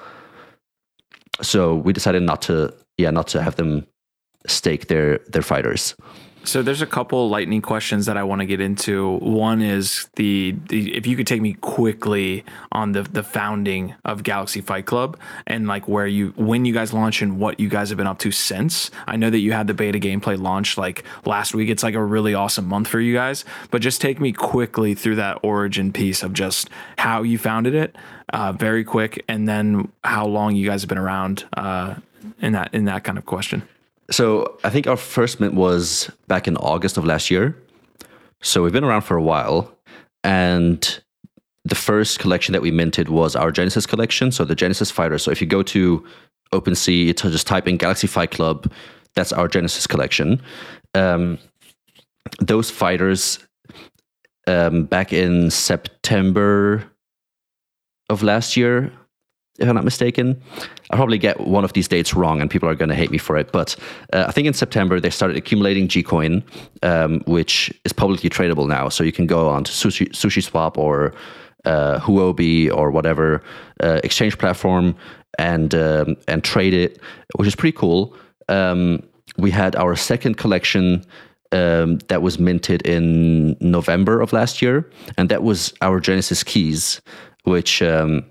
[1.42, 3.86] So we decided not to, yeah, not to have them
[4.46, 5.94] stake their their fighters.
[6.44, 9.16] So there's a couple lightning questions that I want to get into.
[9.16, 14.22] One is the, the, if you could take me quickly on the the founding of
[14.22, 17.88] Galaxy Fight Club and like where you when you guys launched and what you guys
[17.88, 18.90] have been up to since.
[19.06, 21.70] I know that you had the beta gameplay launch like last week.
[21.70, 25.16] It's like a really awesome month for you guys, but just take me quickly through
[25.16, 27.96] that origin piece of just how you founded it,
[28.34, 31.94] uh, very quick, and then how long you guys have been around uh,
[32.40, 33.66] in that in that kind of question.
[34.10, 37.56] So I think our first mint was back in August of last year.
[38.42, 39.74] So we've been around for a while.
[40.22, 41.00] And
[41.64, 44.30] the first collection that we minted was our Genesis collection.
[44.30, 45.18] So the Genesis Fighter.
[45.18, 46.04] So if you go to
[46.52, 48.70] OpenSea to just type in Galaxy Fight Club,
[49.14, 50.42] that's our Genesis collection.
[50.94, 51.38] Um,
[52.40, 53.38] those fighters
[54.46, 56.84] um, back in September
[58.10, 58.92] of last year,
[59.58, 60.40] if I'm not mistaken.
[60.90, 63.18] I'll probably get one of these dates wrong and people are going to hate me
[63.18, 63.52] for it.
[63.52, 63.76] But
[64.12, 66.42] uh, I think in September they started accumulating Gcoin,
[66.82, 68.88] um, which is publicly tradable now.
[68.88, 71.14] So you can go on to Sushi, Sushi Swap or
[71.64, 73.42] uh, Huobi or whatever
[73.82, 74.96] uh, exchange platform
[75.38, 77.00] and um, and trade it,
[77.36, 78.14] which is pretty cool.
[78.48, 79.02] Um,
[79.36, 81.04] we had our second collection
[81.52, 87.00] um, that was minted in November of last year, and that was our Genesis keys,
[87.44, 88.24] which um,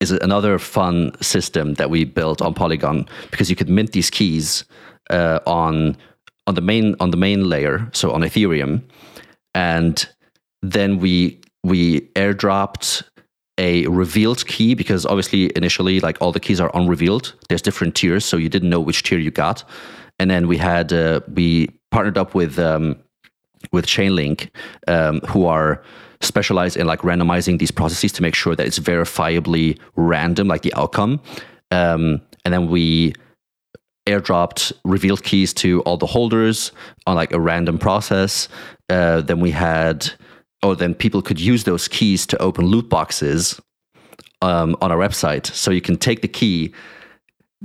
[0.00, 4.64] is another fun system that we built on Polygon because you could mint these keys
[5.10, 5.96] uh, on
[6.46, 8.82] on the main on the main layer, so on Ethereum,
[9.54, 10.08] and
[10.62, 13.02] then we we airdropped
[13.58, 17.34] a revealed key because obviously initially like all the keys are unrevealed.
[17.48, 19.64] There's different tiers, so you didn't know which tier you got,
[20.18, 22.96] and then we had uh, we partnered up with um,
[23.72, 24.50] with Chainlink,
[24.86, 25.82] um, who are
[26.20, 30.74] specialized in like randomizing these processes to make sure that it's verifiably random, like the
[30.74, 31.20] outcome.
[31.70, 33.14] Um, and then we
[34.06, 36.72] airdropped revealed keys to all the holders
[37.06, 38.48] on like a random process.
[38.88, 40.10] Uh, then we had,
[40.62, 43.60] oh, then people could use those keys to open loot boxes
[44.42, 45.46] um, on our website.
[45.46, 46.72] So you can take the key,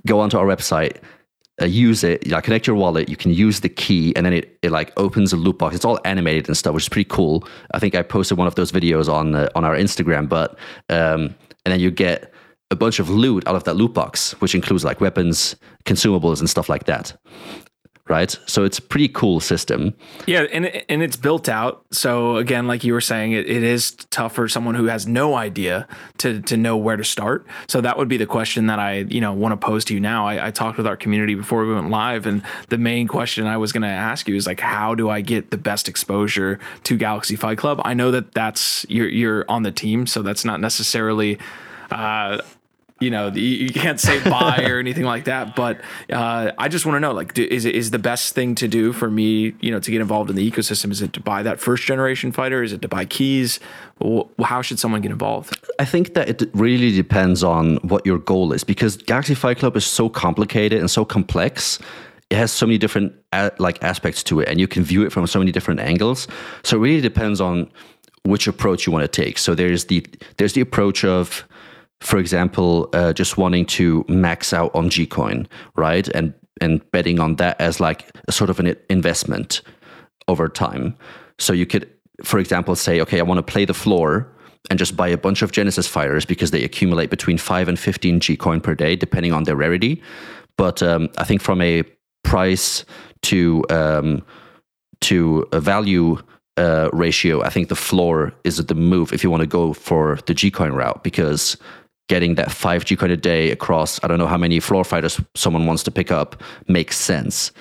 [0.07, 0.97] go onto our website,
[1.61, 4.57] uh, use it, like connect your wallet, you can use the key, and then it,
[4.61, 5.75] it like opens a loot box.
[5.75, 7.47] It's all animated and stuff, which is pretty cool.
[7.73, 10.51] I think I posted one of those videos on uh, on our Instagram, but
[10.89, 11.35] um,
[11.65, 12.33] and then you get
[12.69, 16.49] a bunch of loot out of that loot box, which includes like weapons, consumables, and
[16.49, 17.15] stuff like that
[18.11, 18.37] right?
[18.45, 19.93] So it's a pretty cool system.
[20.27, 21.85] Yeah, and and it's built out.
[21.91, 25.35] So again, like you were saying, it, it is tough for someone who has no
[25.35, 27.47] idea to to know where to start.
[27.69, 30.01] So that would be the question that I you know want to pose to you
[30.01, 30.27] now.
[30.27, 33.55] I, I talked with our community before we went live, and the main question I
[33.55, 36.97] was going to ask you is like, how do I get the best exposure to
[36.97, 37.79] Galaxy Fight Club?
[37.85, 41.39] I know that that's you're you're on the team, so that's not necessarily.
[41.89, 42.41] Uh,
[43.01, 45.55] you know, you can't say buy or anything like that.
[45.55, 48.67] But uh, I just want to know, like, do, is is the best thing to
[48.67, 50.91] do for me, you know, to get involved in the ecosystem?
[50.91, 52.63] Is it to buy that first generation fighter?
[52.63, 53.59] Is it to buy keys?
[54.43, 55.59] How should someone get involved?
[55.79, 59.75] I think that it really depends on what your goal is, because Galaxy Fight Club
[59.75, 61.79] is so complicated and so complex.
[62.29, 63.13] It has so many different
[63.59, 66.27] like aspects to it, and you can view it from so many different angles.
[66.63, 67.69] So it really depends on
[68.23, 69.37] which approach you want to take.
[69.37, 70.05] So there's the
[70.37, 71.43] there's the approach of
[72.01, 76.07] for example, uh, just wanting to max out on Gcoin, right?
[76.09, 79.61] And and betting on that as like a sort of an investment
[80.27, 80.95] over time.
[81.39, 81.89] So you could,
[82.23, 84.31] for example, say, okay, I want to play the floor
[84.69, 88.19] and just buy a bunch of Genesis fighters because they accumulate between five and fifteen
[88.19, 90.01] Gcoin per day, depending on their rarity.
[90.57, 91.83] But um, I think from a
[92.23, 92.85] price
[93.23, 94.23] to um,
[95.01, 96.17] to a value
[96.57, 100.19] uh, ratio, I think the floor is the move if you want to go for
[100.25, 101.57] the Gcoin route because
[102.11, 105.65] getting that 5 Gcoin a day across, I don't know how many floor fighters someone
[105.65, 107.53] wants to pick up, makes sense.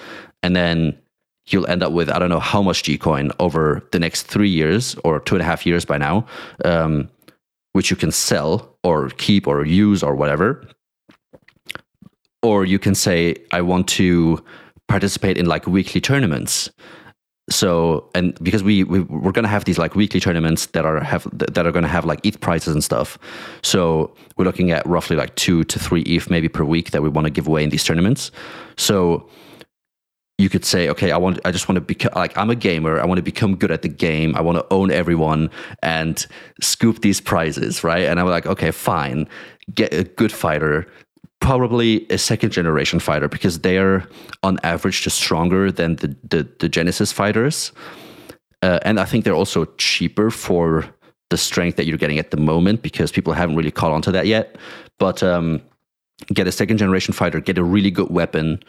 [0.43, 0.99] And then
[1.47, 4.97] you'll end up with, I don't know how much Gcoin over the next three years
[5.05, 6.27] or two and a half years by now,
[6.65, 7.09] um,
[7.75, 10.67] which you can sell or keep or use or whatever.
[12.43, 14.45] Or you can say, I want to
[14.89, 16.71] participate in like weekly tournaments.
[17.51, 21.27] So and because we, we we're gonna have these like weekly tournaments that are have
[21.33, 23.19] that are gonna have like ETH prizes and stuff.
[23.63, 27.09] So we're looking at roughly like two to three ETH maybe per week that we
[27.09, 28.31] want to give away in these tournaments.
[28.77, 29.29] So
[30.41, 32.99] you could say, okay, I want, I just want to become like I'm a gamer.
[32.99, 34.35] I want to become good at the game.
[34.37, 35.51] I want to own everyone
[35.83, 36.27] and
[36.63, 38.05] scoop these prizes, right?
[38.05, 39.29] And I'm like, okay, fine,
[39.75, 40.87] get a good fighter,
[41.41, 44.07] probably a second generation fighter because they're
[44.43, 47.73] on average just stronger than the the, the Genesis fighters,
[48.63, 50.85] uh, and I think they're also cheaper for
[51.31, 54.13] the strength that you're getting at the moment because people haven't really caught on to
[54.13, 54.57] that yet.
[54.99, 55.63] But um,
[56.35, 58.63] get a second generation fighter, get a really good weapon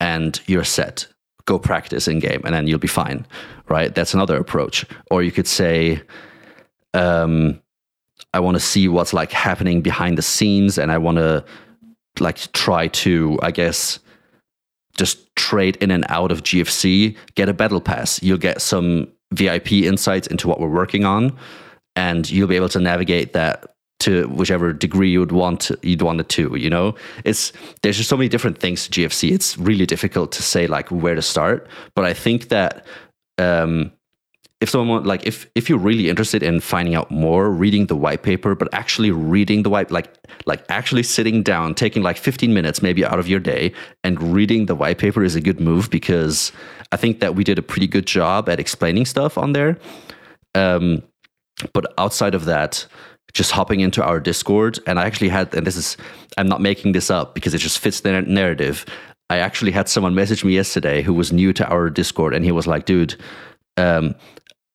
[0.00, 1.06] and you're set.
[1.46, 3.24] Go practice in game, and then you'll be fine,
[3.68, 3.94] right?
[3.94, 4.84] That's another approach.
[5.10, 6.02] Or you could say,
[6.92, 7.60] um,
[8.34, 11.44] I want to see what's like happening behind the scenes, and I want to
[12.20, 13.98] like try to, I guess,
[14.96, 18.22] just trade in and out of GFC, get a battle pass.
[18.22, 21.36] You'll get some VIP insights into what we're working on,
[21.94, 26.28] and you'll be able to navigate that to whichever degree you'd want you'd want it
[26.28, 27.50] to you know it's
[27.82, 31.14] there's just so many different things to gfc it's really difficult to say like where
[31.14, 32.84] to start but i think that
[33.38, 33.90] um
[34.60, 38.22] if someone like if if you're really interested in finding out more reading the white
[38.22, 40.12] paper but actually reading the white like
[40.46, 44.66] like actually sitting down taking like 15 minutes maybe out of your day and reading
[44.66, 46.52] the white paper is a good move because
[46.90, 49.76] i think that we did a pretty good job at explaining stuff on there
[50.54, 51.02] um
[51.72, 52.86] but outside of that
[53.34, 55.98] just hopping into our Discord, and I actually had, and this is,
[56.38, 58.86] I'm not making this up because it just fits the narrative.
[59.28, 62.52] I actually had someone message me yesterday who was new to our Discord, and he
[62.52, 63.16] was like, "Dude,
[63.76, 64.14] um,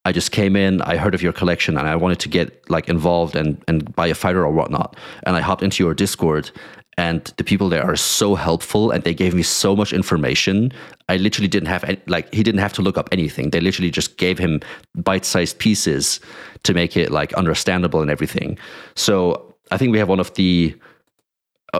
[0.06, 2.90] I just came in, I heard of your collection, and I wanted to get like
[2.90, 6.52] involved and and buy a fighter or whatnot." And I hopped into your Discord,
[6.98, 10.72] and the people there are so helpful and they gave me so much information.
[11.10, 13.50] I literally didn't have any, like he didn't have to look up anything.
[13.50, 14.60] They literally just gave him
[14.96, 16.20] bite-sized pieces
[16.64, 18.58] to make it like understandable and everything.
[18.96, 20.76] So i think we have one of the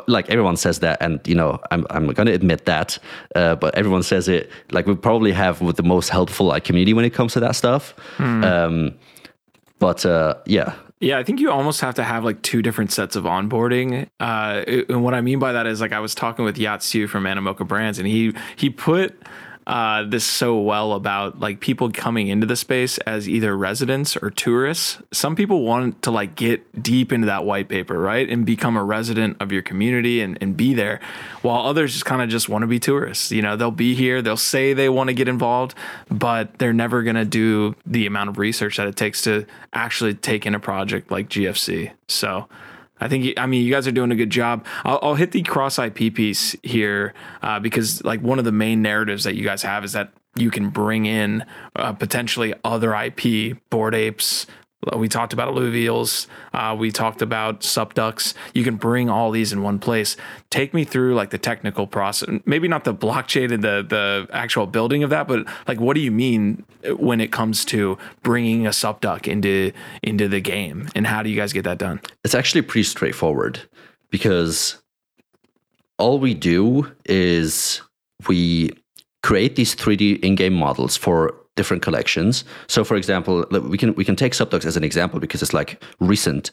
[0.08, 2.98] like everyone says that and you know i'm, I'm going to admit that
[3.36, 6.94] uh, but everyone says it like we probably have with the most helpful like community
[6.94, 8.44] when it comes to that stuff mm.
[8.44, 8.98] um,
[9.80, 13.16] but uh, yeah yeah, I think you almost have to have like two different sets
[13.16, 14.08] of onboarding.
[14.20, 17.08] Uh, and what I mean by that is like I was talking with Yat Siu
[17.08, 19.20] from Animoca Brands, and he he put
[19.68, 24.30] uh, this so well about like people coming into the space as either residents or
[24.30, 24.98] tourists.
[25.12, 28.28] Some people want to like get deep into that white paper, right?
[28.28, 31.00] And become a resident of your community and, and be there,
[31.42, 33.32] while others just kind of just want to be tourists.
[33.32, 35.76] You know, they'll be here, they'll say they want to get involved,
[36.10, 40.16] but they're never going to do the amount of research that it takes to actually
[40.16, 41.92] take in a project like GFC.
[42.08, 42.48] So,
[43.02, 44.66] I think I mean you guys are doing a good job.
[44.86, 48.82] I'll, I'll hit the cross IP piece here uh, because like one of the main
[48.82, 51.44] narratives that you guys have is that you can bring in
[51.76, 54.46] uh, potentially other IP, bored apes,
[54.96, 56.28] we talked about alluvials.
[56.54, 58.34] Uh, we talked about SupDucks.
[58.54, 60.18] You can bring all these in one place.
[60.50, 62.30] Take me through like the technical process.
[62.46, 66.02] Maybe not the blockchain and the the actual building of that, but like what do
[66.02, 66.66] you mean
[66.98, 71.36] when it comes to bringing a SupDuck into into the game, and how do you
[71.36, 72.02] guys get that done?
[72.24, 73.62] It's actually pretty straightforward
[74.10, 74.82] because
[76.00, 77.82] all we do is
[78.28, 78.72] we
[79.22, 82.44] create these 3D in-game models for different collections.
[82.68, 85.72] So, for example, we can we can take SupDucks as an example because it's like
[86.00, 86.46] recent,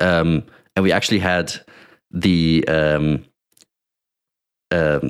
[0.00, 0.28] um,
[0.74, 1.46] and we actually had
[2.10, 3.24] the um,
[4.78, 5.04] um,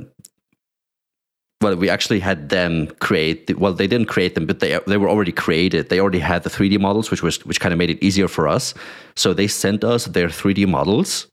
[1.62, 3.46] well, we actually had them create.
[3.46, 5.88] The, well, they didn't create them, but they they were already created.
[5.88, 8.44] They already had the 3D models, which was which kind of made it easier for
[8.56, 8.74] us.
[9.14, 11.28] So they sent us their 3D models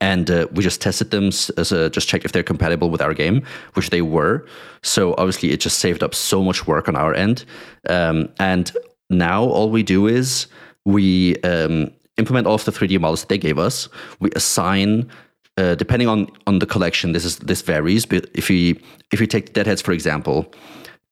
[0.00, 3.14] and uh, we just tested them as a, just checked if they're compatible with our
[3.14, 3.42] game
[3.74, 4.46] which they were.
[4.82, 7.44] So obviously it just saved up so much work on our end.
[7.88, 8.70] Um, and
[9.10, 10.46] now all we do is
[10.84, 13.88] we um, implement all of the 3d models that they gave us.
[14.20, 15.10] We assign
[15.58, 19.26] uh, depending on on the collection this is this varies but if we if we
[19.26, 20.54] take deadheads for example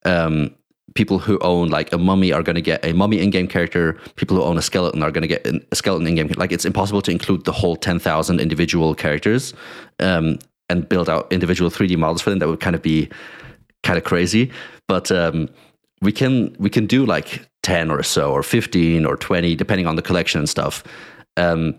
[0.05, 0.55] um,
[0.97, 4.37] people who own like a mummy are going to get a mummy in-game character people
[4.37, 7.11] who own a skeleton are going to get a skeleton in-game like it's impossible to
[7.11, 9.55] include the whole 10,000 individual characters
[10.01, 10.39] um,
[10.69, 12.39] and build out individual 3d models for them.
[12.39, 13.09] That would kind of be
[13.83, 14.51] kind of crazy.
[14.89, 15.49] But um,
[16.03, 19.97] we can we can do like 10 or so or 15 or 20 depending on
[19.97, 20.85] the collection and stuff.
[21.37, 21.75] Um,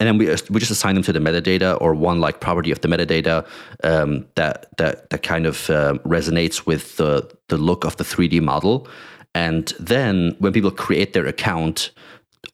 [0.00, 2.80] and then we we just assign them to the metadata or one like property of
[2.80, 3.46] the metadata
[3.84, 8.42] um, that that that kind of um, resonates with the the look of the 3D
[8.42, 8.88] model.
[9.34, 11.90] And then when people create their account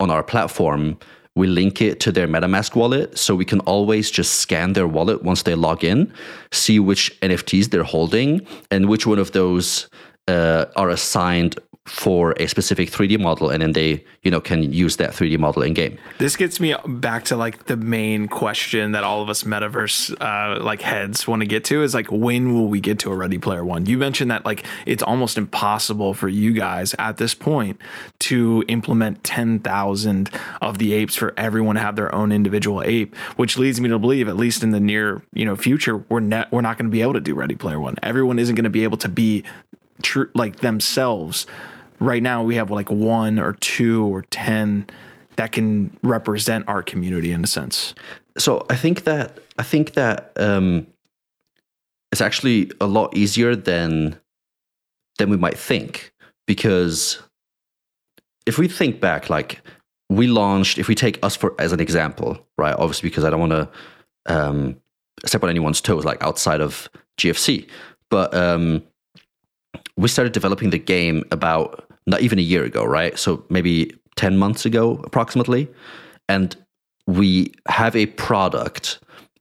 [0.00, 0.98] on our platform,
[1.36, 5.22] we link it to their MetaMask wallet, so we can always just scan their wallet
[5.22, 6.12] once they log in,
[6.50, 9.88] see which NFTs they're holding, and which one of those
[10.28, 14.96] uh, are assigned for a specific 3D model, and then they you know can use
[14.96, 15.98] that 3D model in game.
[16.18, 20.62] This gets me back to like the main question that all of us metaverse uh,
[20.62, 23.38] like heads want to get to is like when will we get to a Ready
[23.38, 23.86] Player One?
[23.86, 27.80] You mentioned that like it's almost impossible for you guys at this point
[28.20, 30.30] to implement ten thousand
[30.60, 33.98] of the apes for everyone to have their own individual ape, which leads me to
[33.98, 36.92] believe at least in the near you know future we're net we're not going to
[36.92, 37.96] be able to do Ready Player One.
[38.04, 39.42] Everyone isn't going to be able to be
[40.02, 41.46] true like themselves
[42.02, 44.86] right now we have like one or two or 10
[45.36, 47.94] that can represent our community in a sense.
[48.38, 50.86] So I think that I think that um,
[52.10, 54.18] it's actually a lot easier than
[55.18, 56.12] than we might think
[56.46, 57.22] because
[58.46, 59.60] if we think back, like
[60.08, 62.74] we launched, if we take us for as an example, right?
[62.74, 63.68] Obviously, because I don't want to
[64.26, 64.80] um,
[65.24, 66.88] step on anyone's toes, like outside of
[67.18, 67.68] GFC,
[68.10, 68.82] but um,
[69.96, 73.18] we started developing the game about not even a year ago, right?
[73.18, 75.68] So maybe 10 months ago, approximately.
[76.28, 76.56] And
[77.06, 78.98] we have a product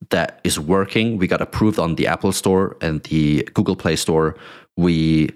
[0.09, 1.17] that is working.
[1.17, 4.35] We got approved on the Apple Store and the Google Play Store.
[4.77, 5.29] We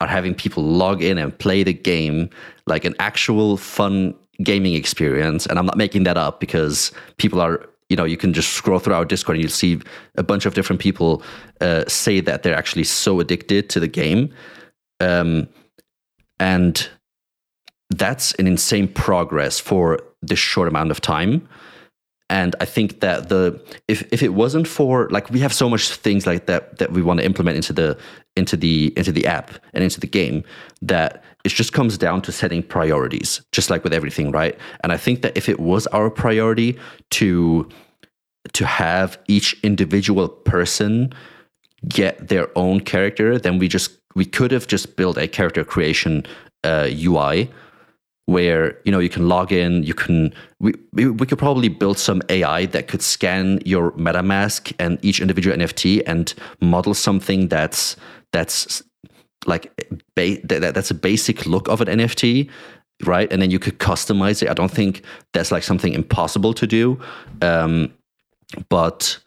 [0.00, 2.30] are having people log in and play the game
[2.66, 5.46] like an actual fun gaming experience.
[5.46, 8.78] And I'm not making that up because people are, you know, you can just scroll
[8.78, 9.80] through our Discord and you'll see
[10.16, 11.22] a bunch of different people
[11.60, 14.32] uh, say that they're actually so addicted to the game.
[15.00, 15.48] Um,
[16.38, 16.88] and
[17.90, 21.48] that's an insane progress for this short amount of time
[22.30, 25.90] and i think that the if, if it wasn't for like we have so much
[25.90, 27.98] things like that that we want to implement into the
[28.36, 30.42] into the into the app and into the game
[30.80, 34.58] that it just comes down to setting priorities just like with everything right?
[34.82, 36.78] And i think that if it was our priority
[37.10, 37.68] to
[38.52, 41.12] to have each individual person
[41.88, 46.24] get their own character then we just we could have just built a character creation
[46.64, 47.50] uh, UI
[48.30, 52.22] where you know you can log in you can we, we could probably build some
[52.28, 57.96] ai that could scan your metamask and each individual nft and model something that's
[58.32, 58.82] that's
[59.46, 59.72] like
[60.14, 62.48] ba- that, that's a basic look of an nft
[63.06, 63.32] right?
[63.32, 64.50] And then you could customize it.
[64.50, 67.00] I don't think that's like something impossible to do
[67.40, 67.92] um,
[68.68, 69.18] but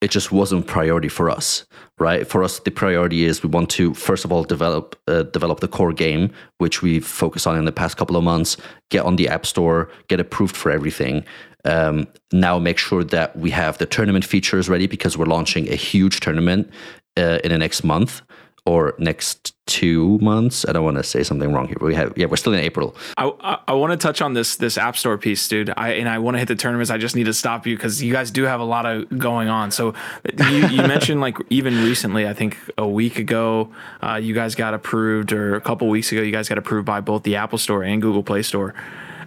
[0.00, 1.64] it just wasn't priority for us
[1.98, 2.26] right?
[2.26, 5.68] For us the priority is we want to first of all develop uh, develop the
[5.68, 8.56] core game which we've focused on in the past couple of months
[8.90, 11.24] get on the app store get approved for everything
[11.66, 15.76] um, now make sure that we have the tournament features ready because we're launching a
[15.76, 16.70] huge tournament
[17.16, 18.22] uh, in the next month
[18.66, 20.66] or next two months.
[20.66, 22.96] I don't want to say something wrong here, we have yeah, we're still in April.
[23.16, 25.72] I I, I want to touch on this this App Store piece, dude.
[25.76, 26.90] I and I want to hit the tournaments.
[26.90, 29.48] I just need to stop you because you guys do have a lot of going
[29.48, 29.70] on.
[29.70, 29.94] So
[30.38, 33.70] you, you mentioned like even recently, I think a week ago,
[34.02, 37.00] uh, you guys got approved, or a couple weeks ago, you guys got approved by
[37.00, 38.74] both the Apple Store and Google Play Store.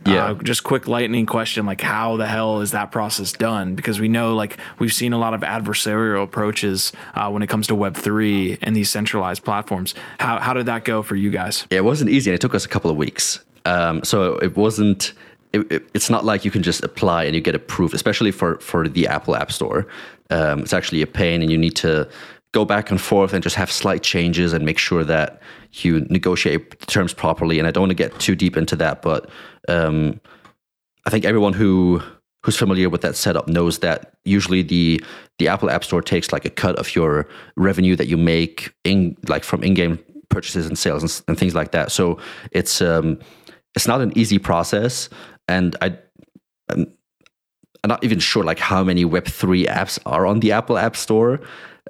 [0.07, 0.25] Yeah.
[0.25, 3.75] Uh, just quick lightning question like how the hell is that process done?
[3.75, 7.67] Because we know like we've seen a lot of adversarial approaches uh, when it comes
[7.67, 9.95] to Web3 and these centralized platforms.
[10.19, 11.67] How, how did that go for you guys?
[11.69, 12.31] Yeah, it wasn't easy.
[12.31, 13.43] It took us a couple of weeks.
[13.65, 15.13] Um, so it wasn't.
[15.53, 18.59] It, it, it's not like you can just apply and you get approved, especially for
[18.59, 19.87] for the Apple App Store.
[20.29, 22.07] Um, it's actually a pain, and you need to
[22.59, 25.29] go back and forth and just have slight changes and make sure that
[25.83, 26.61] you negotiate
[26.95, 27.59] terms properly.
[27.59, 29.29] And I don't want to get too deep into that, but
[29.75, 30.19] um,
[31.05, 32.01] I think everyone who
[32.43, 35.01] who's familiar with that setup knows that usually the
[35.39, 39.15] the Apple App Store takes like a cut of your revenue that you make in
[39.33, 39.99] like from in-game
[40.29, 41.91] purchases and sales and, and things like that.
[41.91, 42.17] So
[42.51, 43.19] it's um,
[43.75, 45.09] it's not an easy process,
[45.47, 45.87] and I.
[46.69, 46.85] I'm,
[47.83, 50.95] I'm not even sure like how many Web three apps are on the Apple App
[50.95, 51.39] Store,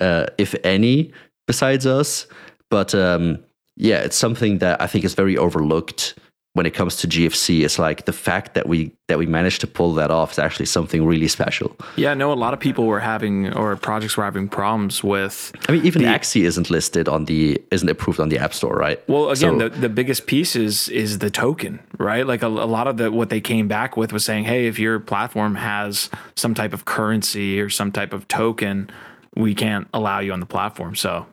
[0.02, 1.12] uh, if any,
[1.48, 2.28] besides us.
[2.70, 3.40] But um,
[3.76, 6.16] yeah, it's something that I think is very overlooked
[6.58, 7.64] when it comes to GFC.
[7.64, 10.66] It's like the fact that we that we managed to pull that off is actually
[10.66, 11.78] something really special.
[11.96, 15.54] Yeah, I know a lot of people were having or projects were having problems with.
[15.70, 18.74] I mean, even the, Axie isn't listed on the isn't approved on the App Store,
[18.74, 19.00] right?
[19.08, 22.26] Well, again, so, the, the biggest piece is is the token, right?
[22.26, 24.80] Like a, a lot of the what they came back with was saying, hey, if
[24.80, 28.90] your platform has some type of currency or some type of token,
[29.38, 30.96] we can't allow you on the platform.
[30.96, 31.28] So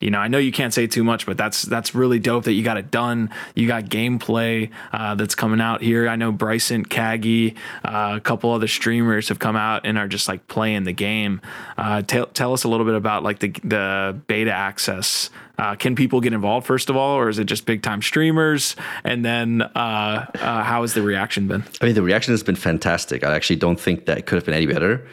[0.00, 2.54] you know, I know you can't say too much, but that's that's really dope that
[2.54, 3.28] you got it done.
[3.54, 6.08] You got gameplay uh, that's coming out here.
[6.08, 7.54] I know Bryson Kagi,
[7.84, 11.42] uh, a couple other streamers have come out and are just like playing the game.
[11.76, 15.28] Uh, tell tell us a little bit about like the the beta access.
[15.58, 18.76] Uh, can people get involved first of all, or is it just big time streamers?
[19.04, 21.62] And then uh, uh, how has the reaction been?
[21.82, 23.22] I mean, the reaction has been fantastic.
[23.22, 25.06] I actually don't think that it could have been any better.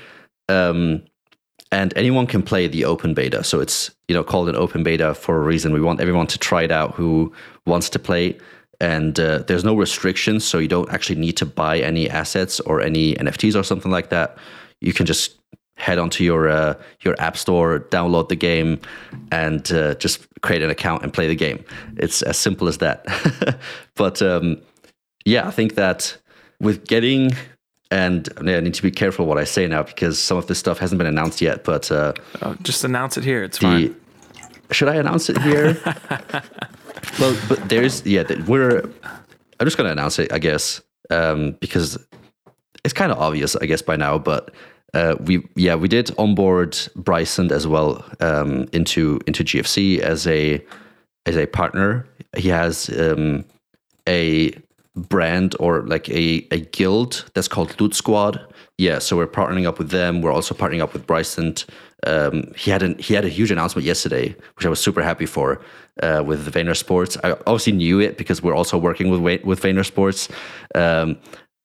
[0.47, 1.03] Um,
[1.71, 3.43] and anyone can play the open beta.
[3.43, 5.73] So it's you know called an open beta for a reason.
[5.73, 7.33] We want everyone to try it out who
[7.65, 8.37] wants to play,
[8.79, 12.81] and uh, there's no restrictions, so you don't actually need to buy any assets or
[12.81, 14.37] any NFTs or something like that.
[14.81, 15.37] You can just
[15.77, 18.79] head onto your uh, your app store, download the game,
[19.31, 21.63] and uh, just create an account and play the game.
[21.97, 23.05] It's as simple as that.
[23.95, 24.61] but um,
[25.25, 26.17] yeah, I think that
[26.59, 27.31] with getting
[27.91, 30.77] and I need to be careful what I say now because some of this stuff
[30.79, 31.63] hasn't been announced yet.
[31.63, 33.43] But uh, oh, just announce it here.
[33.43, 33.95] It's the, fine.
[34.71, 35.77] Should I announce it here?
[37.19, 38.81] well, but there's yeah, we're.
[39.59, 41.97] I'm just gonna announce it, I guess, um, because
[42.83, 44.17] it's kind of obvious, I guess, by now.
[44.17, 44.53] But
[44.93, 50.63] uh, we yeah we did onboard Bryson as well um, into into GFC as a
[51.25, 52.05] as a partner.
[52.35, 53.45] He has um,
[54.07, 54.51] a
[54.97, 58.41] brand or like a, a guild that's called Loot Squad.
[58.77, 60.21] Yeah, so we're partnering up with them.
[60.21, 61.55] We're also partnering up with Bryson.
[62.05, 65.25] Um, he had an, he had a huge announcement yesterday, which I was super happy
[65.25, 65.61] for.
[66.03, 69.83] Uh, with Vayner Sports, I obviously knew it because we're also working with with Vayner
[69.83, 70.29] Sports.
[70.75, 71.17] Um,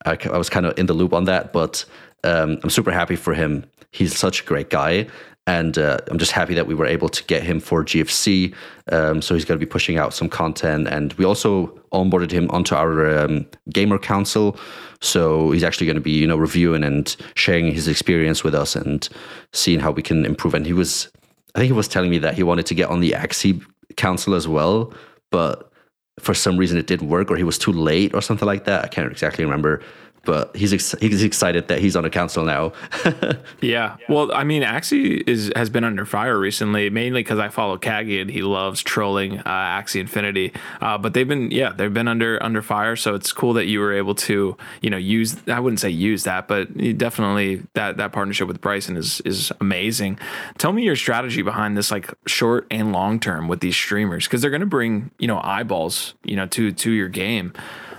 [0.07, 1.85] I, I, was kind of in the loop on that, but
[2.25, 3.67] um, I'm super happy for him.
[3.91, 5.07] He's such a great guy,
[5.47, 8.55] and uh, I'm just happy that we were able to get him for GFC.
[8.93, 12.49] Um, so he's going to be pushing out some content, and we also onboarded him
[12.51, 14.57] onto our um, gamer council.
[15.01, 18.77] So he's actually going to be, you know, reviewing and sharing his experience with us
[18.77, 19.09] and
[19.53, 20.55] seeing how we can improve.
[20.55, 21.11] And he was,
[21.55, 23.65] I think he was telling me that he wanted to get on the Axie
[23.97, 24.93] council as well,
[25.31, 25.73] but
[26.21, 28.85] for some reason it didn't work, or he was too late, or something like that.
[28.85, 29.83] I can't exactly remember
[30.25, 32.73] but he's ex- he's excited that he's on a council now.
[33.61, 33.97] yeah.
[34.09, 38.21] Well, I mean, Axie is has been under fire recently, mainly because I follow Kagi
[38.21, 40.53] and he loves trolling uh, Axie Infinity.
[40.81, 43.81] Uh, but they've been yeah they've been under under fire, so it's cool that you
[43.81, 48.13] were able to you know use I wouldn't say use that, but definitely that that
[48.13, 50.19] partnership with Bryson is is amazing.
[50.59, 54.41] Tell me your strategy behind this, like short and long term with these streamers, because
[54.41, 57.53] they're going to bring you know eyeballs you know to to your game.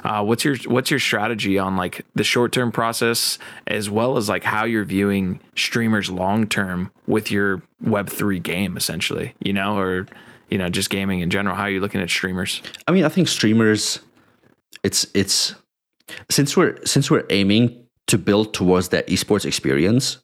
[0.04, 4.28] Uh, what's your what's your strategy on like the short term process as well as
[4.28, 9.78] like how you're viewing streamers long term with your Web three game essentially, you know,
[9.78, 10.08] or
[10.50, 11.56] you know just gaming in general?
[11.56, 12.62] How are you looking at streamers?
[12.88, 14.00] I mean, I think streamers,
[14.84, 15.56] it's it's
[16.30, 20.18] since we're since we're aiming to build towards that esports experience,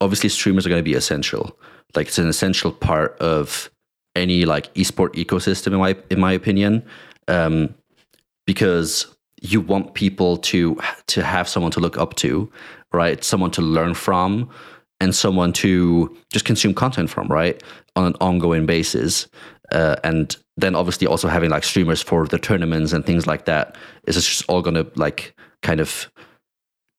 [0.00, 1.58] obviously streamers are going to be essential.
[1.94, 3.70] Like it's an essential part of
[4.16, 6.82] any like esport ecosystem in my in my opinion,
[7.28, 7.74] um,
[8.46, 10.78] because you want people to
[11.08, 12.50] to have someone to look up to,
[12.92, 13.22] right?
[13.22, 14.50] Someone to learn from,
[15.00, 17.62] and someone to just consume content from, right,
[17.96, 19.28] on an ongoing basis.
[19.70, 23.76] Uh, and then obviously also having like streamers for the tournaments and things like that
[24.06, 26.10] is just all gonna like kind of,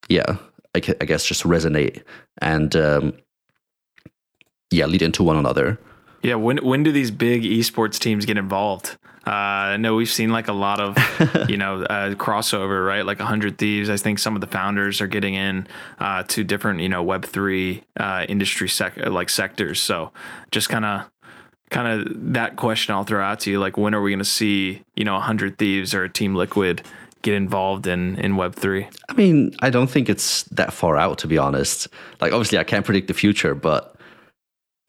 [0.08, 0.38] yeah,
[0.76, 2.04] I, guess just resonate
[2.42, 3.14] and um,
[4.72, 5.80] yeah, lead into one another.
[6.22, 8.98] Yeah, when when do these big esports teams get involved?
[9.28, 10.98] Uh, I know we've seen like a lot of,
[11.50, 13.06] you know, uh, crossover, right?
[13.06, 13.90] Like a hundred thieves.
[13.90, 15.68] I think some of the founders are getting in
[16.00, 19.80] uh, to different, you know, Web three uh, industry sec- like sectors.
[19.80, 20.12] So
[20.52, 21.12] just kind of,
[21.70, 23.60] kind of that question I'll throw out to you.
[23.60, 26.34] Like, when are we going to see, you know, a hundred thieves or a Team
[26.34, 26.82] Liquid
[27.22, 28.88] get involved in in Web three?
[29.10, 31.88] I mean, I don't think it's that far out, to be honest.
[32.20, 33.96] Like, obviously, I can't predict the future, but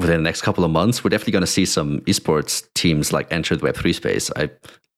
[0.01, 3.31] within the next couple of months, we're definitely going to see some esports teams like
[3.31, 4.31] enter the Web3 space.
[4.35, 4.51] I,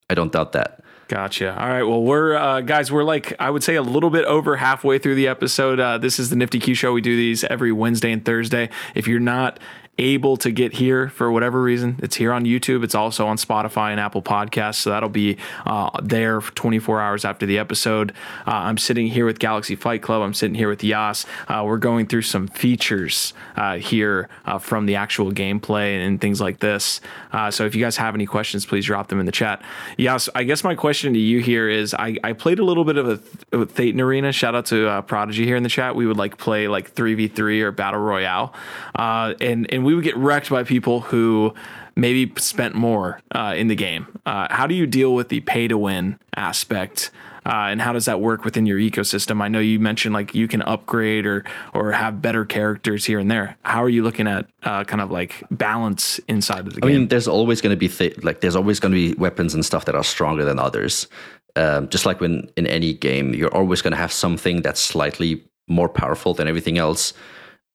[0.09, 0.81] I don't doubt that.
[1.09, 1.59] Gotcha.
[1.59, 1.83] All right.
[1.83, 2.91] Well, we're uh, guys.
[2.91, 5.79] We're like I would say a little bit over halfway through the episode.
[5.79, 6.93] Uh, this is the Nifty Q Show.
[6.93, 8.69] We do these every Wednesday and Thursday.
[8.95, 9.59] If you're not
[9.99, 12.83] able to get here for whatever reason, it's here on YouTube.
[12.83, 14.75] It's also on Spotify and Apple Podcasts.
[14.75, 15.37] So that'll be
[15.67, 18.11] uh, there 24 hours after the episode.
[18.47, 20.23] Uh, I'm sitting here with Galaxy Fight Club.
[20.23, 21.27] I'm sitting here with Yas.
[21.47, 26.41] Uh, we're going through some features uh, here uh, from the actual gameplay and things
[26.41, 26.99] like this.
[27.31, 29.61] Uh, so if you guys have any questions, please drop them in the chat.
[29.97, 32.97] Yas, I guess my question to you here is I, I played a little bit
[32.97, 34.31] of a, Th- Thetan Arena.
[34.31, 35.95] Shout out to Prodigy here in the chat.
[35.95, 38.53] We would like play like 3v3 or Battle Royale.
[38.95, 41.53] and, and we would get wrecked by people who
[41.95, 44.07] maybe spent more uh, in the game.
[44.25, 47.11] Uh, how do you deal with the pay to win aspect?
[47.45, 49.41] Uh, and how does that work within your ecosystem?
[49.41, 53.29] I know you mentioned like you can upgrade or or have better characters here and
[53.29, 53.57] there.
[53.63, 56.95] How are you looking at uh, kind of like balance inside of the I game?
[56.95, 59.53] I mean, there's always going to be th- like there's always going to be weapons
[59.53, 61.07] and stuff that are stronger than others.
[61.55, 65.43] Um, just like when in any game, you're always going to have something that's slightly
[65.67, 67.13] more powerful than everything else.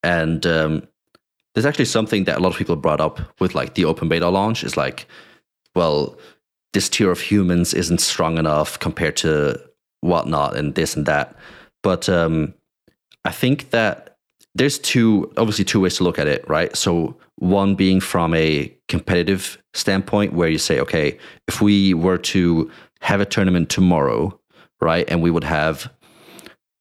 [0.03, 0.89] And um,
[1.55, 4.29] there's actually something that a lot of people brought up with like the open beta
[4.29, 5.07] launch is like,
[5.75, 6.17] well,
[6.73, 9.61] this tier of humans isn't strong enough compared to
[10.01, 11.35] whatnot and this and that.
[11.83, 12.55] But um,
[13.25, 14.17] I think that
[14.55, 16.77] there's two obviously two ways to look at it, right?
[16.77, 22.71] So one being from a competitive standpoint, where you say, okay, if we were to
[23.01, 24.39] have a tournament tomorrow,
[24.81, 25.91] right, and we would have,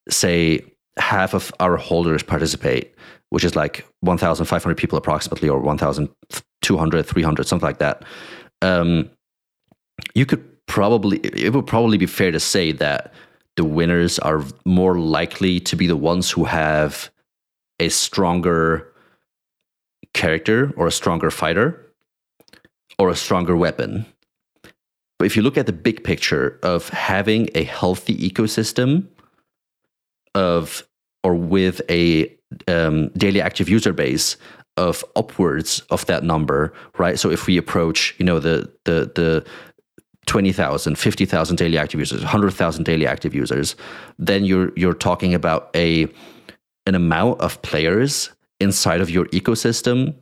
[0.10, 0.62] say,
[0.98, 2.96] half of our holders participate,
[3.30, 8.04] which is like 1,500 people approximately, or 1,200, 300, something like that.
[8.62, 9.10] Um,
[10.14, 13.14] you could probably, it would probably be fair to say that
[13.56, 17.10] the winners are more likely to be the ones who have
[17.80, 18.94] a stronger
[20.14, 21.94] character or a stronger fighter
[23.00, 24.06] or a stronger weapon.
[25.20, 29.08] But if you look at the big picture of having a healthy ecosystem
[30.36, 30.87] of
[31.28, 32.34] or with a
[32.70, 34.38] um, daily active user base
[34.78, 37.20] of upwards of that number, right?
[37.20, 39.46] So if we approach, you know, the the the
[40.28, 43.76] 20,000, 50,000 daily active users, 100,000 daily active users,
[44.18, 46.08] then you're you're talking about a
[46.86, 50.16] an amount of players inside of your ecosystem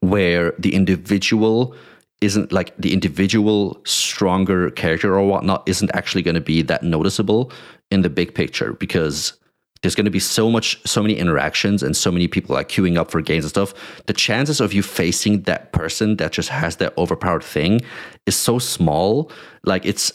[0.00, 1.74] where the individual
[2.22, 7.52] isn't like the individual stronger character or whatnot isn't actually going to be that noticeable
[7.90, 9.39] in the big picture because
[9.82, 12.98] there's going to be so much so many interactions and so many people like queuing
[12.98, 13.74] up for games and stuff
[14.06, 17.80] the chances of you facing that person that just has that overpowered thing
[18.26, 19.30] is so small.
[19.64, 20.12] Like it's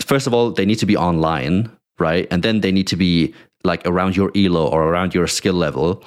[0.00, 2.26] first of all they need to be online right?
[2.30, 3.32] And then they need to be
[3.64, 6.02] like around your elo or around your skill level.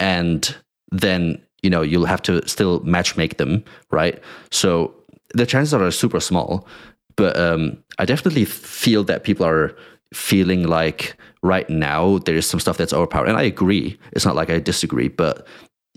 [0.00, 0.56] And
[0.90, 4.22] then you know you'll have to still match make them right?
[4.50, 4.94] So
[5.34, 6.66] the chances are super small.
[7.16, 9.76] But um, i definitely feel that people are
[10.12, 14.50] feeling like right now there's some stuff that's overpowered and i agree it's not like
[14.50, 15.46] i disagree but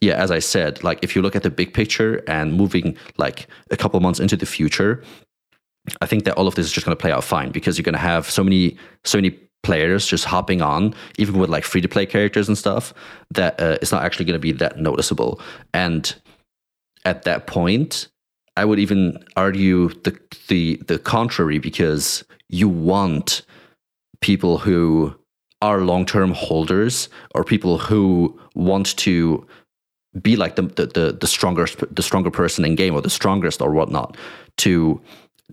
[0.01, 3.47] yeah as i said like if you look at the big picture and moving like
[3.71, 5.03] a couple months into the future
[6.01, 7.83] i think that all of this is just going to play out fine because you're
[7.83, 11.81] going to have so many so many players just hopping on, even with like free
[11.81, 12.93] to play characters and stuff,
[13.31, 15.41] that uh, it's not actually going to be that noticeable.
[15.73, 16.15] And
[17.03, 18.07] at that point,
[18.55, 23.41] I would even argue the the the contrary because you want
[24.21, 25.15] people who
[25.61, 29.45] are long term holders or people who want to
[30.21, 33.61] be like the, the the the stronger the stronger person in game or the strongest
[33.61, 34.17] or whatnot
[34.57, 34.99] to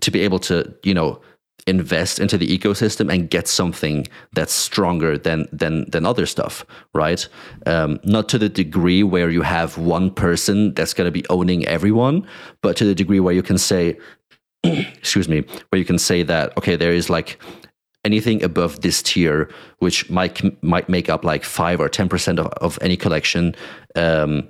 [0.01, 1.21] to be able to you know
[1.67, 7.27] invest into the ecosystem and get something that's stronger than than than other stuff right?
[7.65, 11.65] Um, not to the degree where you have one person that's going to be owning
[11.65, 12.27] everyone
[12.61, 13.97] but to the degree where you can say
[14.63, 17.39] excuse me where you can say that okay there is like
[18.05, 19.49] anything above this tier
[19.79, 23.55] which might might make up like 5 or 10% of, of any collection
[23.95, 24.47] um,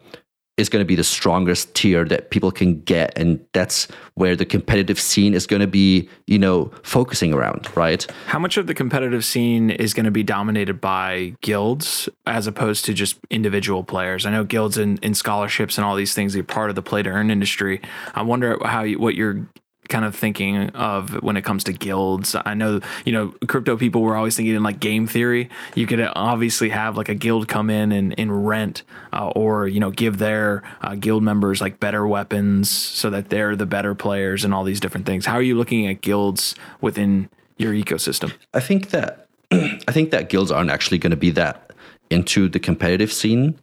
[0.58, 3.18] is going to be the strongest tier that people can get.
[3.18, 8.06] And that's where the competitive scene is going to be you know focusing around right?
[8.28, 12.86] How much of the competitive scene is going to be dominated by guilds as opposed
[12.86, 14.26] to just individual players?
[14.26, 17.04] I know guilds and, and scholarships and all these things are part of the play
[17.04, 17.82] to earn industry.
[18.14, 19.48] I wonder how you, what your
[19.90, 22.36] kind of thinking of when it comes to guilds.
[22.46, 25.50] I know, you know, crypto people were always thinking in like game theory.
[25.76, 28.84] You could obviously have like a guild come in and, and rent
[29.14, 33.56] uh, or, you know, give their uh, guild members like better weapons so that they're
[33.56, 35.26] the better players and all these different things.
[35.26, 38.34] How are you looking at guilds within your ecosystem?
[38.54, 41.72] I think that I think that guilds aren't actually going to be that
[42.10, 43.58] into the competitive scene.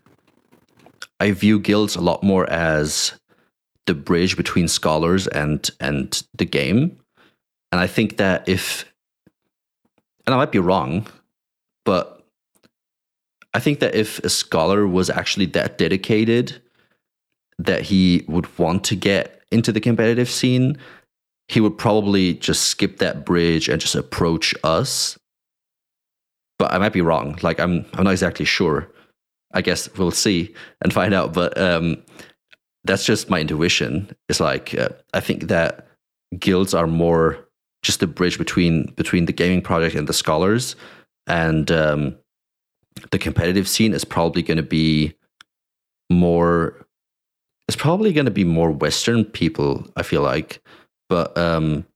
[1.21, 3.13] I view guilds a lot more as
[3.87, 6.99] the bridge between scholars and and the game.
[7.71, 8.85] And I think that if
[10.27, 11.07] and I might be wrong,
[11.85, 12.25] but
[13.55, 16.63] I think that if a scholar was actually that dedicated
[17.59, 20.79] that he would want to get into the competitive scene,
[21.49, 25.19] he would probably just skip that bridge and just approach us.
[26.59, 27.39] But I might be wrong.
[27.43, 28.89] Like I'm I'm not exactly sure.
[29.55, 31.35] I guess we'll see and find out.
[31.35, 32.03] But um,
[32.85, 34.15] that's just my intuition.
[34.29, 35.87] It's like uh, I think that
[36.39, 37.49] guilds are more
[37.83, 40.77] just a bridge between between the gaming project and the scholars,
[41.27, 42.17] and um,
[43.11, 45.15] the competitive scene is probably going to be
[46.11, 46.87] more.
[47.69, 49.87] It's probably going to be more Western people.
[49.97, 50.61] I feel like,
[51.09, 51.87] but um,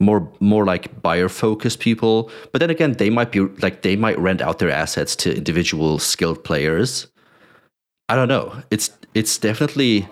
[0.00, 2.30] more more like buyer focused people.
[2.52, 5.98] But then again, they might be like they might rent out their assets to individual
[5.98, 7.06] skilled players.
[8.08, 8.62] I don't know.
[8.70, 10.08] It's it's definitely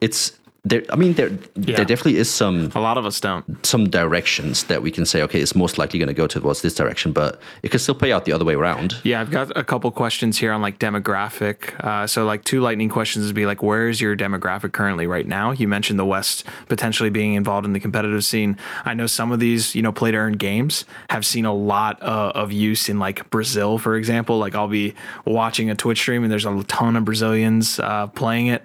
[0.00, 0.35] it's
[0.70, 1.30] there i mean there
[1.68, 1.76] Yeah.
[1.76, 3.44] there definitely is some A lot of us don't.
[3.64, 6.74] some directions that we can say okay it's most likely going to go towards this
[6.74, 9.64] direction but it could still play out the other way around Yeah, I've got a
[9.72, 11.56] couple questions here on like demographic.
[11.84, 15.26] Uh, so like two lightning questions would be like, where is your demographic currently right
[15.26, 15.52] now?
[15.52, 18.56] You mentioned the West potentially being involved in the competitive scene.
[18.84, 22.02] I know some of these, you know, play to earn games have seen a lot
[22.02, 24.38] uh, of use in like Brazil, for example.
[24.38, 24.94] Like I'll be
[25.24, 28.62] watching a Twitch stream and there's a ton of Brazilians uh, playing it.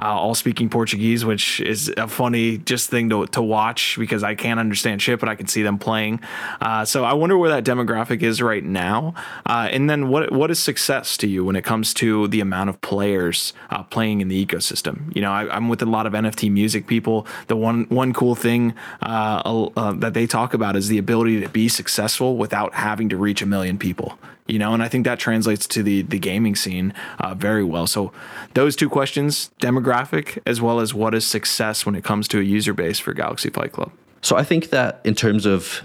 [0.00, 4.34] Uh, all speaking Portuguese, which is a funny just thing to, to watch because I
[4.34, 6.20] can't understand shit, but I can see them playing.
[6.60, 9.14] Uh, so I wonder where that demographic is right now.
[9.44, 12.70] Uh, and then what what is success to you when it comes to the amount
[12.70, 15.14] of players uh, playing in the ecosystem?
[15.14, 17.26] You know, I, I'm with a lot of NFT music people.
[17.48, 21.48] The one one cool thing uh, uh, that they talk about is the ability to
[21.48, 24.18] be successful without having to reach a million people
[24.50, 27.86] you know and i think that translates to the the gaming scene uh, very well.
[27.86, 28.12] So
[28.54, 32.42] those two questions demographic as well as what is success when it comes to a
[32.42, 33.92] user base for galaxy fight club.
[34.22, 35.82] So i think that in terms of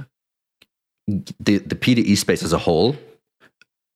[1.07, 2.95] the the P2E space as a whole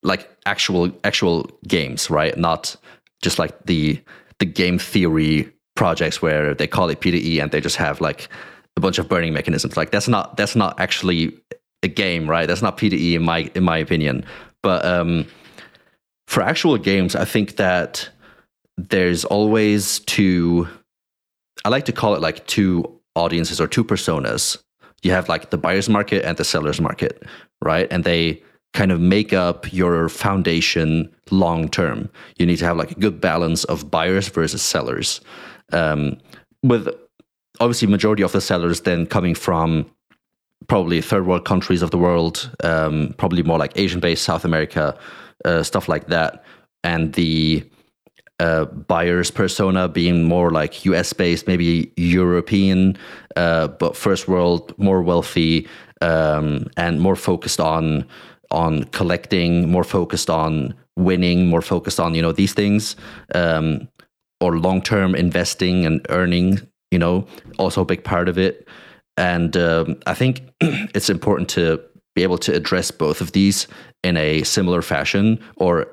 [0.03, 2.37] like actual actual games right?
[2.37, 2.75] Not
[3.21, 4.01] just like the
[4.39, 8.29] the game theory projects where they call it P2E and they just have like
[8.77, 9.75] a bunch of burning mechanisms.
[9.75, 11.37] Like that's not that's not actually
[11.83, 12.47] a game right?
[12.47, 14.25] That's not P2E in my in my opinion
[14.63, 15.25] but um
[16.27, 18.09] for actual games i think that
[18.77, 20.67] there's always two
[21.65, 24.57] i like to call it like two audiences or two personas.
[25.03, 27.23] You have like the buyer's market and the seller's market
[27.61, 27.87] right?
[27.91, 28.41] And they
[28.73, 32.09] kind of make up your foundation long term.
[32.37, 35.21] You need to have like a good balance of buyers versus sellers.
[35.71, 36.17] Um,
[36.63, 36.87] with
[37.59, 39.89] obviously majority of the sellers then coming from
[40.67, 44.97] probably third world countries of the world um, probably more like asian based south america
[45.45, 46.43] uh, stuff like that
[46.83, 47.63] and the
[48.39, 52.97] uh, buyer's persona being more like US based, maybe European,
[53.35, 55.67] uh, but first world, more wealthy,
[56.01, 58.05] um, and more focused on
[58.51, 62.95] on collecting, more focused on winning, more focused on you know these things,
[63.35, 63.87] um,
[64.39, 66.61] or long term investing and earning.
[66.91, 67.27] You know,
[67.59, 68.67] also a big part of it.
[69.19, 71.79] And um, I think it's important to
[72.15, 73.67] be able to address both of these
[74.03, 75.87] in a similar fashion, or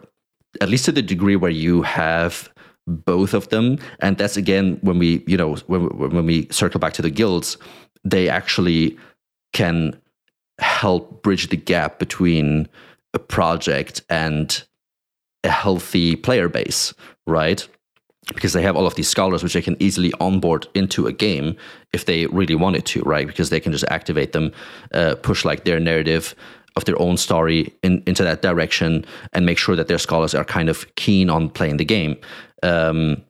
[0.61, 2.49] at least to the degree where you have
[2.87, 3.79] both of them.
[4.01, 7.59] And that's again when we you know when, when we circle back to the guilds
[8.07, 8.97] they actually
[9.53, 10.01] can
[10.59, 12.69] help bridge the gap between
[13.13, 14.65] a project and
[15.45, 16.95] a healthy player base
[17.27, 17.69] right
[18.35, 21.57] because they have all of these scholars which they can easily onboard into a game
[21.93, 24.53] if they really wanted to right because they can just activate them
[24.95, 26.35] uh, push like their narrative
[26.77, 30.45] of their own story in, into that direction and make sure that their scholars are
[30.45, 32.17] kind of keen on playing the game.
[32.63, 33.23] Um,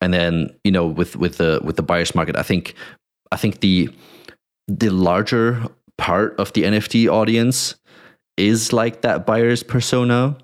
[0.00, 2.74] and then you know with with the with the buyers market, I think
[3.30, 3.88] I think the
[4.66, 5.62] the larger
[5.98, 7.76] part of the NFT audience
[8.36, 10.36] is like that buyer's persona.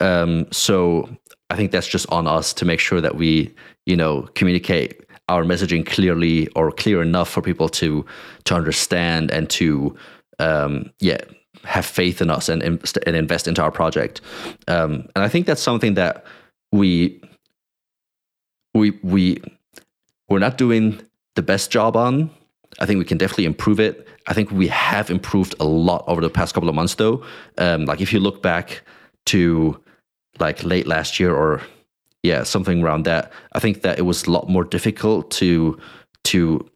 [0.00, 1.08] Um, so
[1.50, 3.54] I think that's just on us to make sure that we
[3.86, 8.04] you know communicate our messaging clearly or clear enough for people to
[8.44, 9.96] to understand and to
[10.38, 11.18] um, yeah
[11.64, 14.20] have faith in us and, and invest into our project.
[14.68, 16.24] Um, and I think that's something that
[16.72, 17.22] we
[18.74, 19.42] we we
[20.28, 21.00] we're not doing
[21.36, 22.30] the best job on.
[22.80, 24.06] I think we can definitely improve it.
[24.26, 27.24] I think we have improved a lot over the past couple of months, though.
[27.58, 28.82] Um, like if you look back
[29.26, 29.80] to
[30.38, 31.60] like late last year or
[32.22, 35.78] yeah something around that, I think that it was a lot more difficult to
[36.24, 36.68] to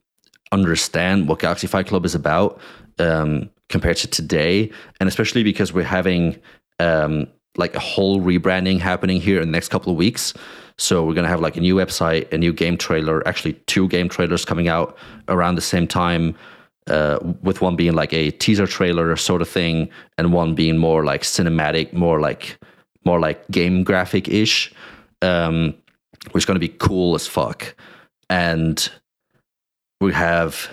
[0.53, 2.61] understand what Galaxy Fight Club is about.
[2.99, 6.41] Um, compared to today, and especially because we're having
[6.81, 10.35] um, like a whole rebranding happening here in the next couple of weeks.
[10.79, 14.09] So we're gonna have like a new website, a new game trailer, actually two game
[14.09, 14.97] trailers coming out
[15.29, 16.35] around the same time.
[16.87, 21.05] Uh, with one being like a teaser trailer sort of thing, and one being more
[21.05, 22.59] like cinematic, more like
[23.05, 24.73] more like game graphic ish,
[25.23, 25.75] um,
[26.33, 27.75] which is going to be cool as fuck.
[28.31, 28.91] And
[30.01, 30.69] we have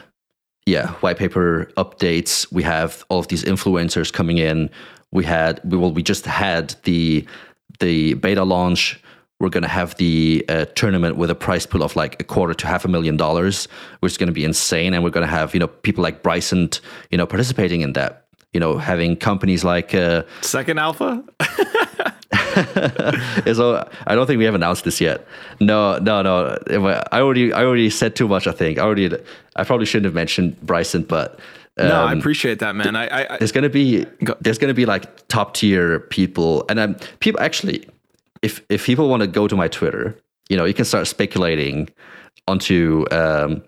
[0.66, 2.52] yeah, white paper updates.
[2.52, 4.70] We have all of these influencers coming in.
[5.12, 7.26] We had we well, we just had the
[7.80, 9.02] the beta launch.
[9.40, 12.68] We're gonna have the uh, tournament with a prize pool of like a quarter to
[12.68, 13.68] half a million dollars,
[14.00, 14.94] which is gonna be insane.
[14.94, 16.70] And we're gonna have you know people like Bryson,
[17.12, 18.24] you know, participating in that.
[18.54, 21.24] You know, having companies like uh, second alpha.
[23.54, 25.28] so I don't think we have announced this yet.
[25.60, 26.58] No, no, no.
[27.12, 28.48] I already, I already said too much.
[28.48, 29.16] I think I already,
[29.56, 31.40] I probably shouldn't have mentioned Bryson, but
[31.78, 32.96] um, no, I appreciate that, man.
[32.96, 34.36] I, I, there's gonna be, go.
[34.40, 37.86] there's gonna be like top tier people, and um, people actually,
[38.42, 41.90] if if people want to go to my Twitter, you know, you can start speculating
[42.48, 43.62] onto um,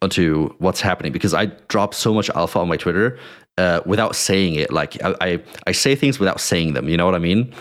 [0.00, 3.18] onto what's happening because I drop so much alpha on my Twitter
[3.58, 4.72] uh, without saying it.
[4.72, 6.88] Like I, I, I say things without saying them.
[6.88, 7.52] You know what I mean?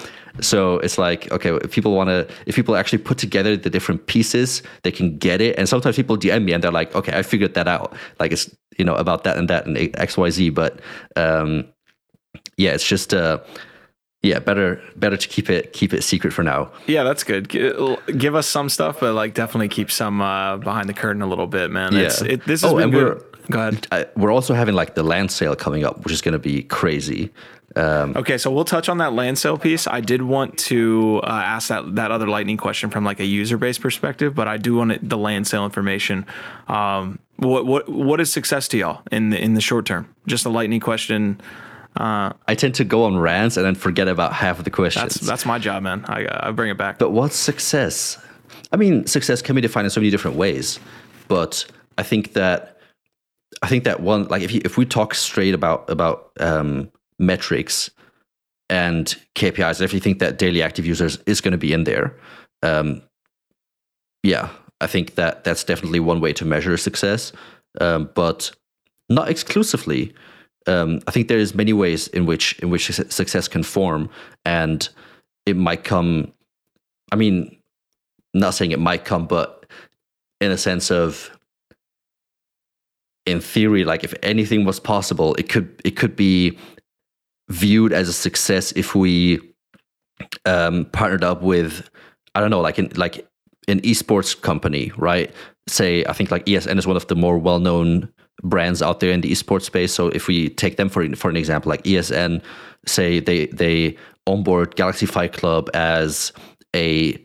[0.42, 4.08] So it's like okay, if people want to, if people actually put together the different
[4.08, 5.58] pieces, they can get it.
[5.58, 7.94] And sometimes people DM me and they're like, okay, I figured that out.
[8.20, 10.50] Like it's you know about that and that and X Y Z.
[10.52, 10.80] But
[11.16, 11.66] um,
[12.58, 13.14] yeah, it's just.
[13.14, 13.40] Uh,
[14.22, 16.70] yeah, better better to keep it keep it secret for now.
[16.88, 17.48] Yeah, that's good.
[17.48, 21.48] Give us some stuff, but like definitely keep some uh, behind the curtain a little
[21.48, 21.94] bit, man.
[21.94, 22.02] Yeah.
[22.02, 23.04] It's, it, this has Oh, been and good.
[23.06, 23.88] we're- Go ahead.
[23.92, 26.64] Uh, we're also having like the land sale coming up, which is going to be
[26.64, 27.32] crazy.
[27.76, 29.88] Um, Okay, so we'll touch on that land sale piece.
[29.88, 33.58] I did want to uh, ask that that other lightning question from like a user
[33.58, 36.26] base perspective, but I do want it, the land sale information.
[36.68, 40.14] Um, what what what is success to y'all in the in the short term?
[40.28, 41.42] Just a lightning question.
[42.00, 45.16] I tend to go on rants and then forget about half of the questions.
[45.16, 46.06] That's that's my job, man.
[46.08, 47.00] I I bring it back.
[47.00, 48.18] But what's success?
[48.72, 50.80] I mean, success can be defined in so many different ways.
[51.28, 51.66] But
[51.98, 52.78] I think that
[53.62, 57.92] I think that one like if you, if we talk straight about about um, metrics
[58.70, 62.16] and KPIs, if you think that daily active users is going to be in there,
[62.64, 63.02] um,
[64.24, 64.50] yeah,
[64.82, 67.32] I think that that's definitely one way to measure success,
[67.82, 68.52] um, but
[69.10, 70.14] not exclusively.
[70.68, 74.10] Um, I think there is many ways in which in which success can form,
[74.46, 74.88] and
[75.46, 76.34] it might come.
[77.12, 77.58] I mean,
[78.34, 79.66] not saying it might come, but
[80.40, 81.32] in a sense of,
[83.26, 86.58] in theory, like if anything was possible, it could it could be
[87.50, 89.40] viewed as a success if we
[90.46, 91.90] um, partnered up with
[92.36, 93.28] I don't know, like in like
[93.68, 95.34] an esports company, right?
[95.68, 98.12] Say I think like ESL is one of the more well known
[98.44, 99.94] brands out there in the esports space.
[99.94, 102.42] So if we take them for for an example, like ESL,
[102.86, 103.98] say they they
[104.28, 106.32] onboard Galaxy Fight Club as
[106.76, 107.18] a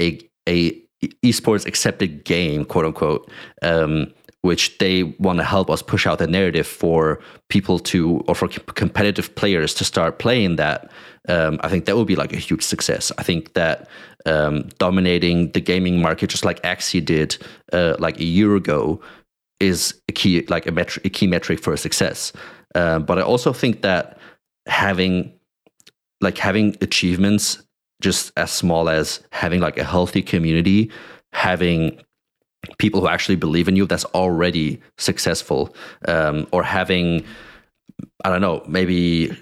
[0.00, 0.82] a a
[1.24, 3.30] esports accepted game, quote unquote,
[3.62, 4.12] um,
[4.42, 8.48] which they want to help us push out the narrative for people to or for
[8.48, 10.90] competitive players to start playing that.
[11.28, 13.10] Um, I think that would be like a huge success.
[13.18, 13.88] I think that
[14.26, 17.36] um, dominating the gaming market, just like Axie did
[17.72, 19.00] uh, like a year ago,
[19.60, 22.32] is a key like a, a key metric for success.
[22.74, 24.18] Um, but I also think that
[24.66, 25.32] having
[26.20, 27.62] like having achievements
[28.00, 30.90] just as small as having like a healthy community,
[31.32, 32.00] having
[32.78, 35.74] people who actually believe in you, that's already successful.
[36.06, 37.24] Um, or having,
[38.24, 39.36] I don't know, maybe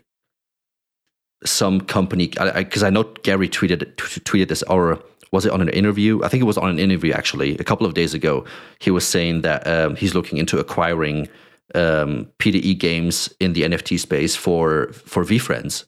[1.45, 5.03] some company, because I, I, know Gary tweeted t- tweeted this, or
[5.33, 6.23] was it on an interview?
[6.23, 8.45] I think it was on an interview actually a couple of days ago.
[8.79, 11.29] He was saying that um, he's looking into acquiring
[11.75, 15.85] um, P2E games in the NFT space for for VeeFriends.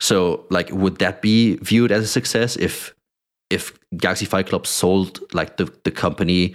[0.00, 2.94] So, like, would that be viewed as a success if
[3.50, 6.54] if Galaxy Fight Club sold like the the company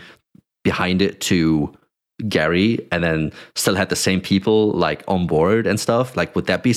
[0.64, 1.74] behind it to
[2.30, 6.16] Gary and then still had the same people like on board and stuff?
[6.16, 6.74] Like, would that be?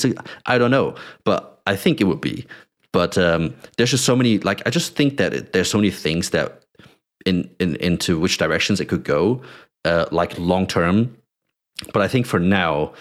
[0.47, 0.95] I don't know,
[1.25, 2.47] but I think it would be.
[2.93, 4.39] But um, there's just so many.
[4.39, 6.63] Like, I just think that it, there's so many things that
[7.27, 9.43] in, in into which directions it could go,
[9.85, 11.17] uh, like long term.
[11.93, 12.95] But I think for now,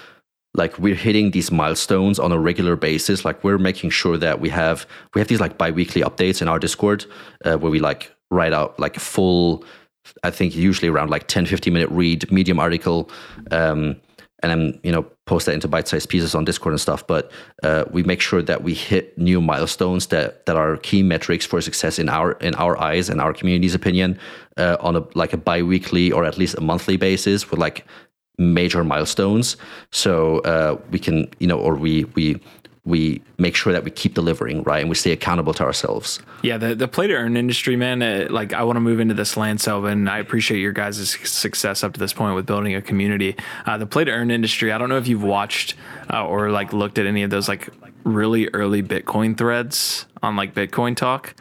[0.56, 3.26] like we're hitting these milestones on a regular basis.
[3.26, 6.60] Like we're making sure that we have we have these like bi-weekly updates in our
[6.60, 7.06] discord
[7.44, 9.64] uh, where we like write out like a full
[10.24, 13.10] i think usually around like 10 15 minute read medium article
[13.52, 13.96] um,
[14.46, 17.06] and then you know post that into bite-sized pieces on discord and stuff.
[17.08, 17.32] But
[17.64, 21.62] uh, we make sure that we hit new milestones that that are key metrics for
[21.62, 24.20] success in our in our eyes and our community's opinion
[24.58, 27.86] uh, on a like a bi-weekly or at least a monthly basis with like
[28.38, 29.58] major milestones.
[29.92, 32.42] So uh, we can you know or we we
[32.86, 34.82] we make sure that we keep delivering right?
[34.82, 36.20] And we stay accountable to ourselves.
[36.44, 39.16] Yeah the, the play to earn industry man uh, like i want to move into
[39.16, 42.82] this land and i appreciate your guys' success up to this point with building a
[42.82, 43.36] community.
[43.66, 45.74] Uh, the play to earn industry i don't know if you've watched
[46.14, 47.70] uh, or like looked at any of those like
[48.04, 51.34] really early bitcoin threads on like bitcoin talk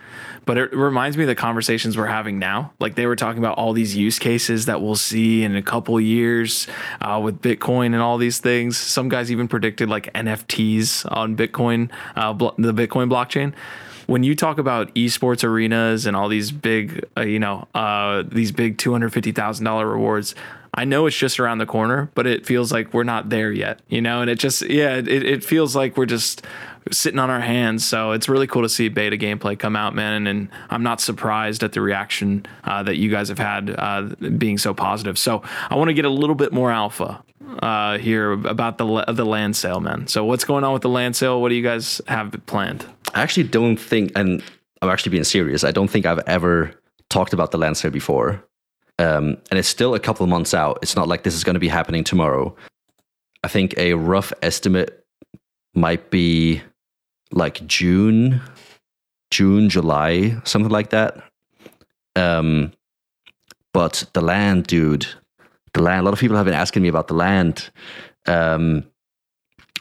[0.46, 2.72] but it reminds me of the conversations we're having now.
[2.80, 6.00] Like they were talking about all these use cases that we'll see in a couple
[6.00, 6.66] years
[7.00, 8.76] uh, with Bitcoin and all these things.
[8.76, 13.54] Some guys even predicted like NFTs on Bitcoin, uh, the Bitcoin blockchain.
[14.06, 18.52] When you talk about esports arenas and all these big, uh, you know, uh, these
[18.52, 20.34] big two hundred fifty thousand dollar rewards,
[20.76, 23.80] I know it's just around the corner, but it feels like we're not there yet,
[23.88, 24.20] you know.
[24.20, 26.44] And it just, yeah, it, it feels like we're just
[26.90, 27.84] sitting on our hands.
[27.86, 30.26] So it's really cool to see beta gameplay come out, man.
[30.26, 34.02] And I'm not surprised at the reaction uh, that you guys have had uh,
[34.38, 35.18] being so positive.
[35.18, 37.22] So I want to get a little bit more alpha
[37.60, 40.06] uh, here about the the land sale, man.
[40.06, 41.40] So what's going on with the land sale?
[41.40, 42.84] What do you guys have planned?
[43.14, 44.42] I actually don't think, and
[44.82, 45.64] I'm actually being serious.
[45.64, 46.72] I don't think I've ever
[47.10, 48.42] talked about the land sale before.
[48.98, 50.78] um, and it's still a couple of months out.
[50.82, 52.54] It's not like this is going to be happening tomorrow.
[53.42, 55.04] I think a rough estimate
[55.74, 56.62] might be
[57.34, 58.40] like June,
[59.30, 61.22] June, July, something like that.
[62.16, 62.72] Um,
[63.72, 65.06] but the land, dude,
[65.72, 66.00] the land.
[66.00, 67.70] A lot of people have been asking me about the land.
[68.26, 68.84] Um,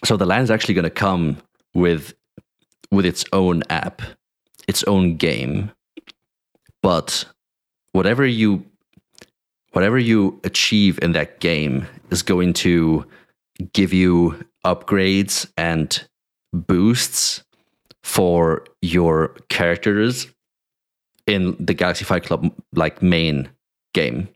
[0.03, 1.37] so the land is actually going to come
[1.73, 2.13] with
[2.91, 4.01] with its own app,
[4.67, 5.71] its own game.
[6.81, 7.25] But
[7.91, 8.65] whatever you
[9.71, 13.05] whatever you achieve in that game is going to
[13.73, 16.07] give you upgrades and
[16.53, 17.43] boosts
[18.03, 20.27] for your characters
[21.25, 23.49] in the Galaxy Fight Club like main
[23.93, 24.27] game,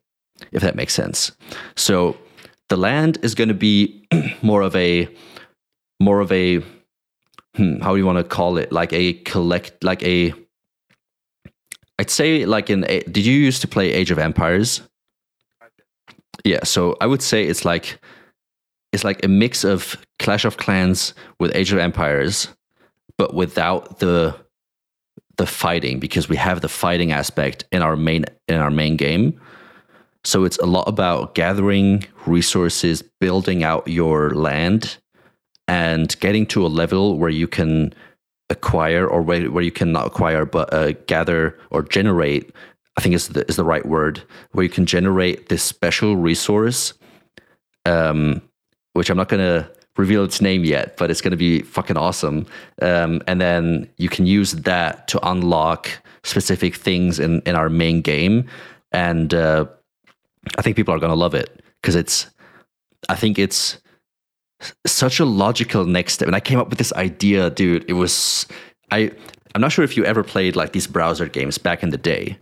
[0.51, 1.31] if that makes sense.
[1.75, 2.17] So
[2.69, 4.05] the land is going to be
[4.41, 5.07] more of a
[5.99, 6.61] more of a
[7.55, 10.33] hmm, how do you want to call it like a collect like a
[11.99, 14.81] I'd say like in a, did you used to play Age of Empires?
[16.43, 17.99] Yeah, so I would say it's like
[18.91, 22.47] it's like a mix of Clash of Clans with Age of Empires,
[23.17, 24.35] but without the
[25.37, 29.39] the fighting because we have the fighting aspect in our main in our main game.
[30.23, 34.97] So it's a lot about gathering resources, building out your land,
[35.67, 37.93] and getting to a level where you can
[38.49, 42.51] acquire or where, where you can not acquire but uh, gather or generate
[42.97, 46.93] i think is the, is the right word where you can generate this special resource
[47.85, 48.41] um,
[48.97, 51.97] which i'm not going to reveal its name yet but it's going to be fucking
[51.97, 52.45] awesome
[52.81, 55.89] um, and then you can use that to unlock
[56.23, 58.45] specific things in, in our main game
[58.91, 59.65] and uh,
[60.57, 62.27] i think people are going to love it because it's
[63.09, 63.79] i think it's
[64.85, 66.27] such a logical next step.
[66.27, 67.85] And I came up with this idea, dude.
[67.87, 68.47] It was
[68.89, 69.11] I
[69.53, 72.39] I'm not sure if you ever played like these browser games back in the day,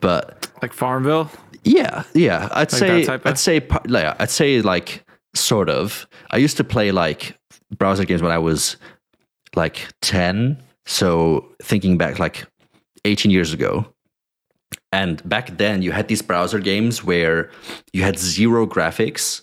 [0.00, 1.30] but like Farmville.
[1.64, 2.48] Yeah, yeah.
[2.52, 5.02] I'd Like say that type of- I'd say like, I'd say like
[5.38, 6.06] sort of.
[6.30, 7.38] I used to play like
[7.76, 8.76] browser games when I was
[9.54, 12.46] like 10, so thinking back like
[13.04, 13.86] 18 years ago.
[14.92, 17.50] And back then you had these browser games where
[17.92, 19.42] you had zero graphics,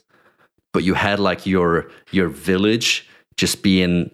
[0.71, 4.09] but you had like your your village just being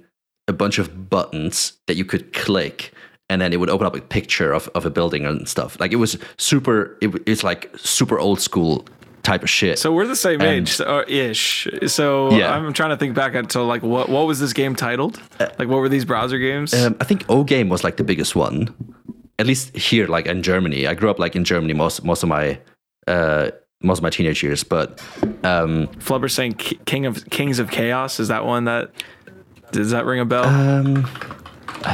[0.48, 2.94] a bunch of buttons that you could click
[3.30, 5.94] and then it would open up a picture of, of a building and stuff like
[5.94, 8.86] it was super it, it's like super old school
[9.32, 11.68] type of shit So we're the same And- age, so- or ish.
[11.88, 12.06] So
[12.40, 12.54] Yeah.
[12.56, 15.14] I'm trying to think back so like what what was this game titled?
[15.60, 16.74] Like what were these browser games?
[16.74, 18.58] um, i think OGame was like the biggest one
[19.42, 22.30] at least here like in germany i grew up like in germany most most of
[22.30, 22.46] my
[23.08, 23.46] uh
[23.90, 24.88] most of my teenage years but
[25.54, 26.54] um Flubber saying
[26.92, 28.20] King of Kings of Chaos.
[28.20, 28.86] Is that one that
[29.72, 30.44] does that ring a bell?
[30.46, 31.06] um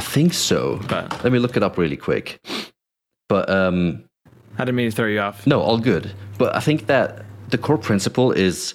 [0.14, 2.26] think so But- let me look it up really quick
[3.28, 4.02] but um
[4.58, 5.46] I didn't mean to throw you off.
[5.46, 6.12] No, all good.
[6.38, 8.74] But I think that the core principle is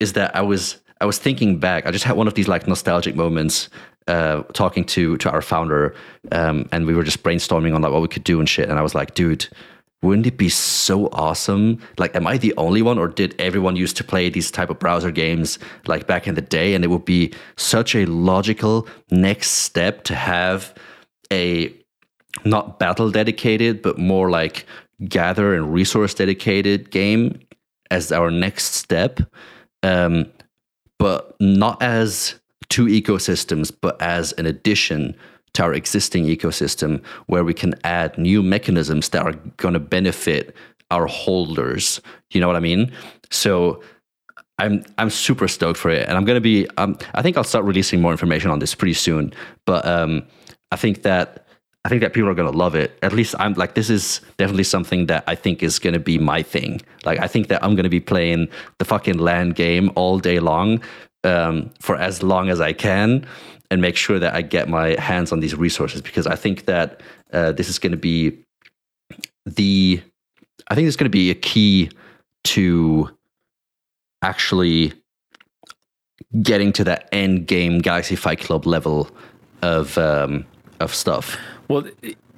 [0.00, 1.86] is that I was I was thinking back.
[1.86, 3.68] I just had one of these like nostalgic moments
[4.06, 5.94] uh, talking to to our founder,
[6.32, 8.68] um, and we were just brainstorming on like what we could do and shit.
[8.68, 9.48] And I was like, dude.
[10.04, 11.78] Wouldn't it be so awesome?
[11.96, 14.80] Like, am I the only one, or did everyone used to play these type of
[14.80, 16.74] browser games like back in the day?
[16.74, 20.74] And it would be such a logical next step to have
[21.32, 21.72] a
[22.44, 24.66] not battle dedicated, but more like
[25.08, 27.38] gather and resource dedicated game
[27.92, 29.20] as our next step.
[29.82, 30.30] Um,
[30.98, 35.14] but not as two ecosystems, but as an addition
[35.54, 40.54] to our existing ecosystem where we can add new mechanisms that are going to benefit
[40.90, 42.00] our holders.
[42.30, 42.92] You know what I mean?
[43.30, 43.82] So
[44.58, 46.68] I'm I'm super stoked for it, and I'm gonna be.
[46.76, 49.32] Um, I think I'll start releasing more information on this pretty soon.
[49.66, 50.22] But um,
[50.70, 51.41] I think that
[51.84, 52.96] I think that people are gonna love it.
[53.02, 56.42] At least I'm like this is definitely something that I think is gonna be my
[56.42, 56.80] thing.
[57.04, 60.80] Like I think that I'm gonna be playing the fucking land game all day long
[61.24, 63.26] um, for as long as I can,
[63.70, 67.00] and make sure that I get my hands on these resources because I think that
[67.32, 68.38] uh, this is gonna be
[69.44, 70.00] the.
[70.68, 71.90] I think it's gonna be a key
[72.44, 73.10] to
[74.22, 74.92] actually
[76.42, 79.10] getting to that end game Galaxy Fight Club level
[79.62, 80.46] of um,
[80.78, 81.36] of stuff.
[81.68, 81.88] Well,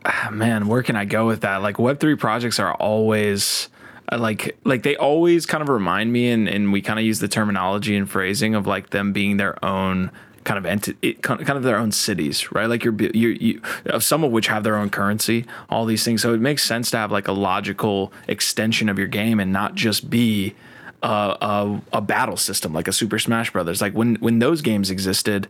[0.05, 1.63] ah, man, where can I go with that?
[1.63, 3.69] Like Web three projects are always
[4.11, 7.21] uh, like like they always kind of remind me, and and we kind of use
[7.21, 10.11] the terminology and phrasing of like them being their own
[10.45, 12.67] kind of entity, kind of their own cities, right?
[12.67, 16.23] Like you're you you some of which have their own currency, all these things.
[16.23, 19.75] So it makes sense to have like a logical extension of your game and not
[19.75, 20.55] just be
[21.05, 23.81] a, a, battle system like a Super Smash Brothers.
[23.81, 25.49] Like when when those games existed,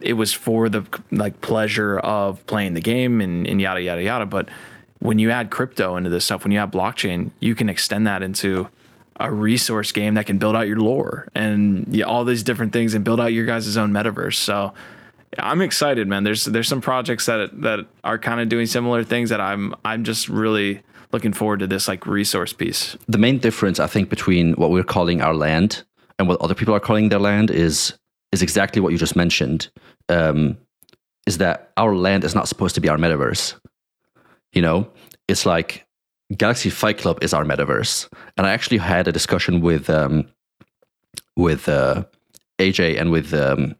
[0.00, 4.26] it was for the like pleasure of playing the game and, and yada yada yada.
[4.26, 4.48] But
[5.00, 8.22] when you add crypto into this stuff, when you add blockchain, you can extend that
[8.22, 8.68] into
[9.16, 13.04] a resource game that can build out your lore and all these different things and
[13.04, 14.36] build out your guys' own metaverse.
[14.36, 14.72] So
[15.38, 16.22] I'm excited, man.
[16.22, 20.04] There's there's some projects that that are kind of doing similar things that I'm I'm
[20.04, 20.82] just really
[21.12, 22.96] looking forward to this like resource piece.
[23.08, 25.84] The main difference I think between what we're calling our land
[26.18, 27.94] and what other people are calling their land is
[28.32, 29.70] is exactly what you just mentioned.
[30.08, 30.56] Um,
[31.26, 33.54] is that our land is not supposed to be our metaverse.
[34.52, 34.90] You know,
[35.28, 35.86] it's like
[36.36, 40.26] Galaxy Fight Club is our metaverse, and I actually had a discussion with um,
[41.36, 42.04] with uh,
[42.58, 43.76] AJ and with um,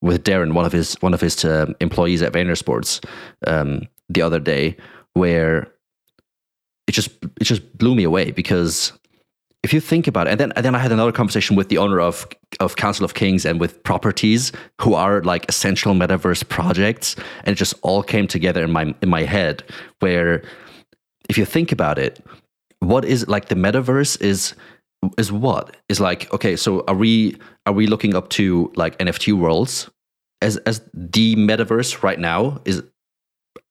[0.00, 3.00] with Darren, one of his one of his uh, employees at Vayner Sports,
[3.46, 4.76] um, the other day,
[5.14, 5.71] where
[6.86, 7.10] it just
[7.40, 8.92] it just blew me away because
[9.62, 11.78] if you think about it, and then and then I had another conversation with the
[11.78, 12.26] owner of
[12.58, 17.14] of Council of Kings and with properties who are like essential metaverse projects,
[17.44, 19.62] and it just all came together in my in my head.
[20.00, 20.42] Where,
[21.28, 22.24] if you think about it,
[22.80, 24.54] what is like the metaverse is
[25.16, 26.56] is what is like okay.
[26.56, 29.88] So are we are we looking up to like NFT worlds
[30.40, 32.60] as as the metaverse right now?
[32.64, 32.82] Is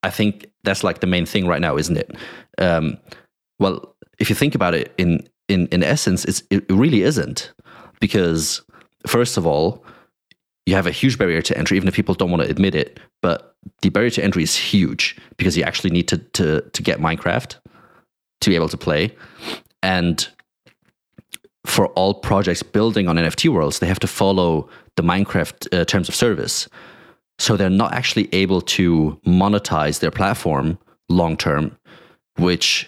[0.03, 2.15] I think that's like the main thing right now, isn't it?
[2.57, 2.97] Um,
[3.59, 7.51] well, if you think about it in in in essence, it's, it really isn't
[7.99, 8.61] because
[9.07, 9.83] first of all,
[10.65, 12.99] you have a huge barrier to entry, even if people don't want to admit it.
[13.21, 16.99] But the barrier to entry is huge because you actually need to to to get
[16.99, 17.55] Minecraft
[18.41, 19.15] to be able to play,
[19.83, 20.27] and
[21.65, 26.09] for all projects building on NFT worlds, they have to follow the Minecraft uh, terms
[26.09, 26.67] of service.
[27.41, 30.77] So they're not actually able to monetize their platform
[31.09, 31.75] long term,
[32.37, 32.87] which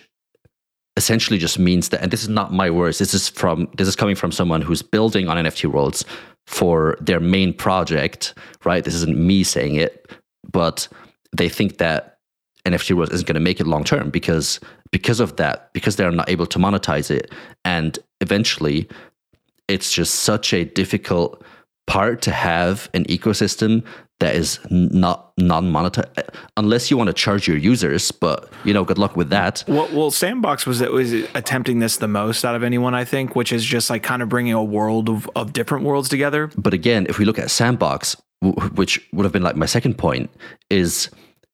[0.95, 3.95] essentially just means that and this is not my words this is from this is
[3.95, 6.06] coming from someone who's building on nft worlds
[6.45, 8.84] for their main project right?
[8.84, 10.12] This isn't me saying it
[10.51, 10.88] but
[11.36, 12.20] they think that
[12.68, 14.60] nft worlds isn't going to make it long term because
[14.91, 17.34] because of that because they're not able to monetize it.
[17.66, 18.88] And eventually
[19.68, 21.43] it's just such a difficult
[21.88, 23.84] part to have an ecosystem
[24.20, 28.98] that is not non-monetized unless you want to charge your users but you know good
[28.98, 29.64] luck with that.
[29.68, 33.52] Well, well sandbox was was attempting this the most out of anyone i think which
[33.52, 36.50] is just like kind of bringing a world of, of different worlds together.
[36.56, 38.16] But again if we look at sandbox
[38.76, 40.30] which would have been like my second point
[40.70, 41.10] is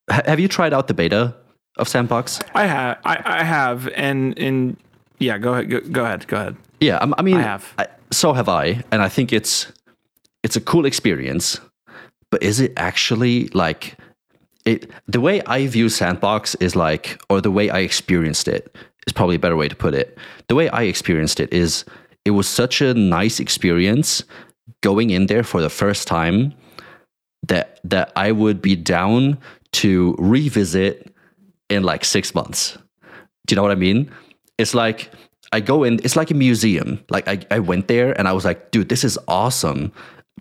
[0.10, 1.36] have you tried out the beta
[1.78, 2.40] of sandbox?
[2.54, 4.78] I have i, I have and and
[5.18, 6.56] yeah go ahead go, go ahead go ahead.
[6.80, 7.74] Yeah i, I mean i have.
[7.80, 9.72] I, so have i and i think it's
[10.44, 11.60] it's a cool experience
[12.32, 13.98] but is it actually like
[14.66, 18.76] it the way i view sandbox is like or the way i experienced it
[19.10, 20.18] is probably a better way to put it.
[20.48, 21.84] The way i experienced it is
[22.26, 24.24] it was such a nice experience
[24.82, 26.54] going in there for the first time
[27.48, 29.38] that that i would be down
[29.72, 31.14] to revisit
[31.70, 32.78] in like six months.
[33.46, 34.12] Do you know what i mean?
[34.58, 35.12] It's like
[35.52, 37.04] i go in it's like a museum.
[37.10, 39.92] Like i, I went there and i was like dude this is awesome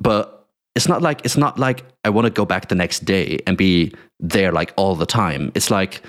[0.01, 3.38] but it's not like it's not like I want to go back the next day
[3.46, 5.51] and be there like all the time.
[5.55, 6.03] It's like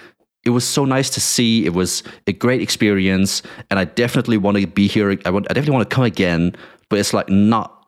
[0.46, 1.66] it was so nice to see.
[1.66, 5.18] It was a great experience, and I definitely want to be here.
[5.26, 5.48] I want.
[5.50, 6.56] I definitely want to come again.
[6.90, 7.79] But it's like not.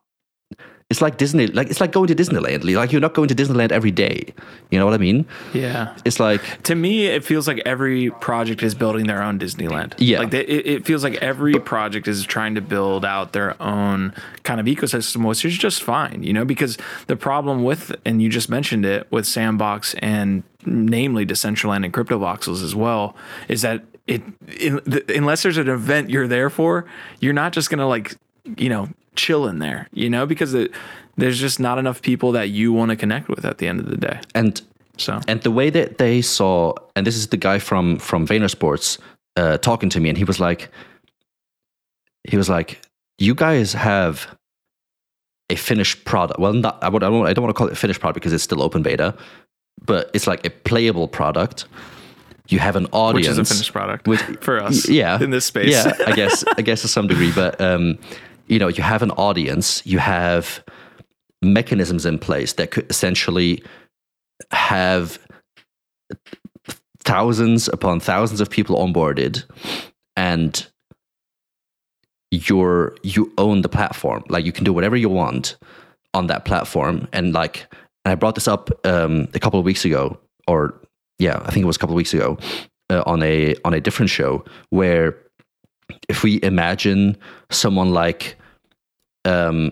[0.92, 1.48] It's like Disney.
[1.48, 2.66] Like it's like going to Disneyland.
[2.76, 4.34] Like you're not going to Disneyland every day.
[4.72, 5.26] You know what I mean?
[5.54, 5.96] Yeah.
[6.04, 9.94] It's like to me, it feels like every project is building their own Disneyland.
[10.00, 10.20] Yeah.
[10.20, 14.14] Like they, it, it feels like every project is trying to build out their own
[14.44, 16.24] kind of ecosystem, which is just fine.
[16.24, 16.78] You know, because
[17.08, 22.20] the problem with and you just mentioned it with Sandbox and namely Decentraland and Crypto
[22.20, 23.16] Voxels as well
[23.48, 24.22] is that it
[24.60, 26.84] in, the, unless there's an event you're there for,
[27.22, 28.18] you're not just gonna like
[28.58, 30.72] you know chill in there, you know, because it,
[31.18, 33.90] there's just not enough people that you want to connect with at the end of
[33.90, 34.20] the day.
[34.34, 34.62] and
[34.98, 38.50] So and the way that they saw, and this is the guy from from Vayner
[38.50, 38.98] Sports
[39.36, 40.70] uh, talking to me, and he was like,
[42.30, 42.82] he was like,
[43.18, 44.28] "You guys have
[45.52, 46.40] a finished product.
[46.40, 48.16] Well, not I, would, I don't I don't want to call it a finished product
[48.16, 49.14] because it's still open beta,
[49.86, 51.66] but it's like a playable product.
[52.48, 55.46] You have an audience, which is a finished product which- for us yeah in this
[55.46, 55.72] space.
[55.72, 57.98] yeah, I guess I guess to some degree, but um,
[58.52, 60.62] you know, you have an audience, you have
[61.42, 63.64] mechanisms in place that could essentially
[64.52, 65.18] have
[67.00, 69.46] thousands upon thousands of people onboarded,
[70.18, 70.68] and
[72.30, 74.26] you're you own the platform.
[74.28, 75.56] Like you can do whatever you want
[76.14, 77.74] on that platform, and like
[78.04, 80.78] and I brought this up um, a couple of weeks ago, or
[81.20, 82.38] yeah, I think it was a couple of weeks ago
[82.90, 85.16] uh, on a on a different show where
[86.10, 87.16] if we imagine
[87.50, 88.36] someone like
[89.26, 89.72] um,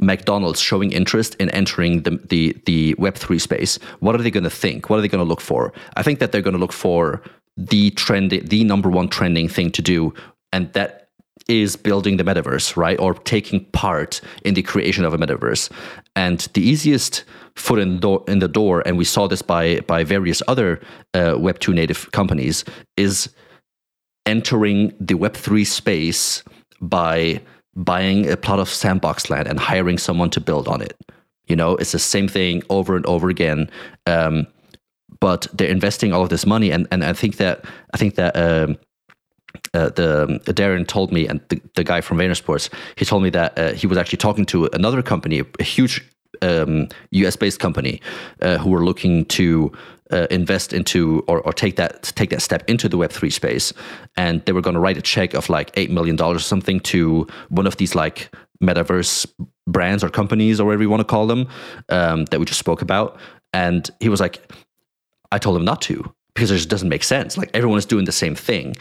[0.00, 4.44] McDonald's showing interest in entering the the the Web three space, what are they going
[4.44, 4.90] to think?
[4.90, 5.72] What are they going to look for?
[5.96, 7.22] I think that they're going to look for
[7.56, 10.12] the trend, the number one trending thing to do,
[10.52, 11.08] and that
[11.48, 12.98] is building the metaverse, right?
[12.98, 15.70] Or taking part in the creation of a metaverse.
[16.16, 17.24] And the easiest
[17.54, 20.80] foot in the door, in the door and we saw this by by various other
[21.14, 22.64] uh, Web two native companies,
[22.96, 23.30] is
[24.26, 26.42] entering the Web three space
[26.80, 27.40] by
[27.76, 30.96] buying a plot of sandbox land and hiring someone to build on it.
[31.46, 33.70] You know, it's the same thing over and over again.
[34.06, 34.46] Um,
[35.20, 38.36] but they're investing all of this money, and, and I think that I think that
[38.36, 38.76] um,
[39.72, 43.22] uh, the um, Darren told me, and the, the guy from Vayner Sports, he told
[43.22, 46.04] me that uh, he was actually talking to another company, a huge
[46.42, 48.00] um, US based company,
[48.42, 49.72] uh, who were looking to
[50.10, 53.72] uh, invest into or, or take that take that step into the Web three space,
[54.16, 56.80] and they were going to write a check of like eight million dollars or something
[56.80, 59.26] to one of these like metaverse
[59.66, 61.48] brands or companies or whatever you want to call them
[61.88, 63.18] um, that we just spoke about.
[63.52, 64.52] And he was like,
[65.32, 67.36] I told him not to because it just doesn't make sense.
[67.36, 68.74] Like everyone is doing the same thing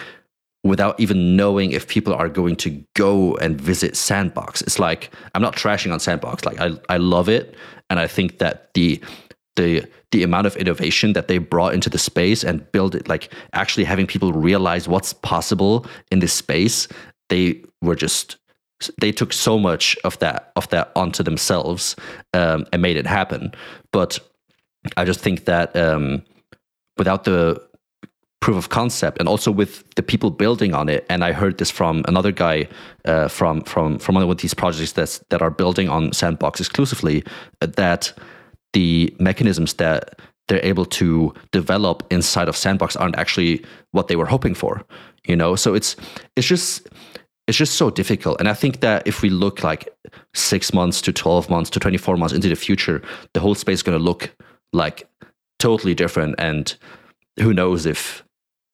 [0.65, 4.61] without even knowing if people are going to go and visit Sandbox.
[4.63, 6.43] It's like I'm not trashing on Sandbox.
[6.43, 7.55] Like I I love it
[7.89, 8.99] and I think that the
[9.55, 13.31] the the amount of innovation that they brought into the space and build it like
[13.53, 16.87] actually having people realize what's possible in this space,
[17.29, 18.37] they were just
[18.99, 21.95] they took so much of that of that onto themselves
[22.33, 23.53] um, and made it happen.
[23.91, 24.19] But
[24.97, 26.23] I just think that um,
[26.97, 27.64] without the
[28.45, 31.03] proof of concept and also with the people building on it.
[31.09, 32.67] And i heard this from another guy
[33.05, 37.23] uh, from from from one of these projects that's, that are building on sandbox exclusively
[37.61, 38.13] uh, that
[38.73, 44.27] the mechanisms that they're able to develop inside of sandbox aren't actually what they were
[44.27, 44.85] hoping for
[45.27, 45.55] you know?
[45.55, 45.95] So it's
[46.35, 46.87] it's just
[47.47, 48.39] it's just so difficult.
[48.39, 49.89] And i think that if we look like
[50.33, 53.01] 6 months to 12 months to 24 months into the future
[53.33, 54.29] the whole space is going to look
[54.71, 55.07] like
[55.57, 56.35] totally different.
[56.37, 56.77] And
[57.41, 58.24] who knows if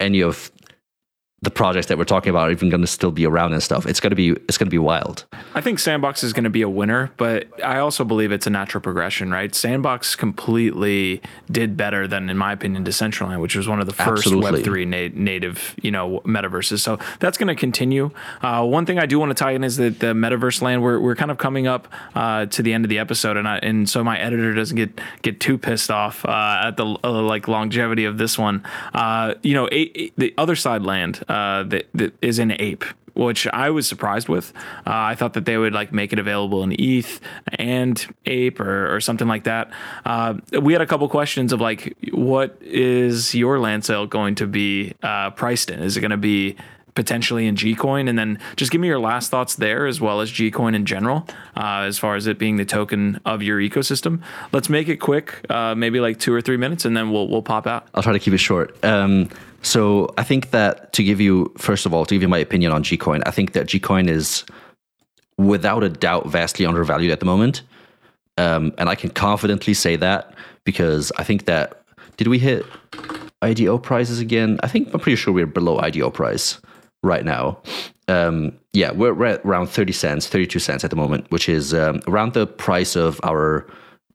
[0.01, 0.51] any of
[1.43, 3.87] the projects that we're talking about are even going to still be around and stuff.
[3.87, 5.25] It's going to be it's going to be wild.
[5.55, 8.51] I think Sandbox is going to be a winner, but I also believe it's a
[8.51, 9.53] natural progression, right?
[9.55, 11.19] Sandbox completely
[11.49, 14.27] did better than, in my opinion, Decentraland, which was one of the first.
[14.35, 16.79] Web three na- native, you know, metaverses.
[16.79, 18.11] So that's going to continue.
[18.41, 20.99] Uh, one thing I do want to tie in is that the metaverse land we're,
[20.99, 23.89] we're kind of coming up uh, to the end of the episode, and I, and
[23.89, 28.05] so my editor doesn't get get too pissed off uh, at the uh, like longevity
[28.05, 28.63] of this one.
[28.93, 32.83] Uh, you know, a, a- the Otherside land uh, that, that is in ape
[33.13, 34.53] which I was surprised with.
[34.87, 37.19] Uh, I thought that they would like make it available in ETH
[37.59, 39.71] and Ape or, or something like that.
[40.05, 44.47] Uh, we had a couple questions of like, what is your land sale going to
[44.47, 45.81] be uh, priced in?
[45.81, 46.55] Is it going to be
[46.95, 48.09] potentially in Gcoin?
[48.09, 51.27] And then just give me your last thoughts there, as well as Gcoin in general,
[51.55, 54.21] uh, as far as it being the token of your ecosystem.
[54.51, 57.41] Let's make it quick, uh, maybe like two or three minutes, and then we'll we'll
[57.41, 57.87] pop out.
[57.93, 58.83] I'll try to keep it short.
[58.83, 59.29] Um,
[59.61, 62.71] so I think that to give you, first of all, to give you my opinion
[62.71, 64.43] on Gcoin, I think that Gcoin is
[65.37, 67.61] without a doubt vastly undervalued at the moment.
[68.37, 70.33] Um, and I can confidently say that
[70.63, 71.83] because I think that,
[72.17, 72.65] did we hit
[73.41, 74.59] IDO prices again?
[74.63, 76.59] I think I'm pretty sure we're below IDO price
[77.03, 77.59] right now.
[78.07, 82.01] Um, yeah, we're, at around 30 cents, 32 cents at the moment, which is um,
[82.07, 83.67] around the price of our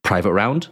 [0.02, 0.68] private round.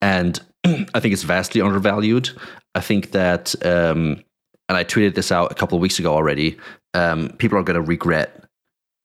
[0.00, 2.30] And I think it's vastly undervalued.
[2.74, 4.22] I think that, um,
[4.68, 6.58] and I tweeted this out a couple of weeks ago already.
[6.94, 8.44] Um, people are going to regret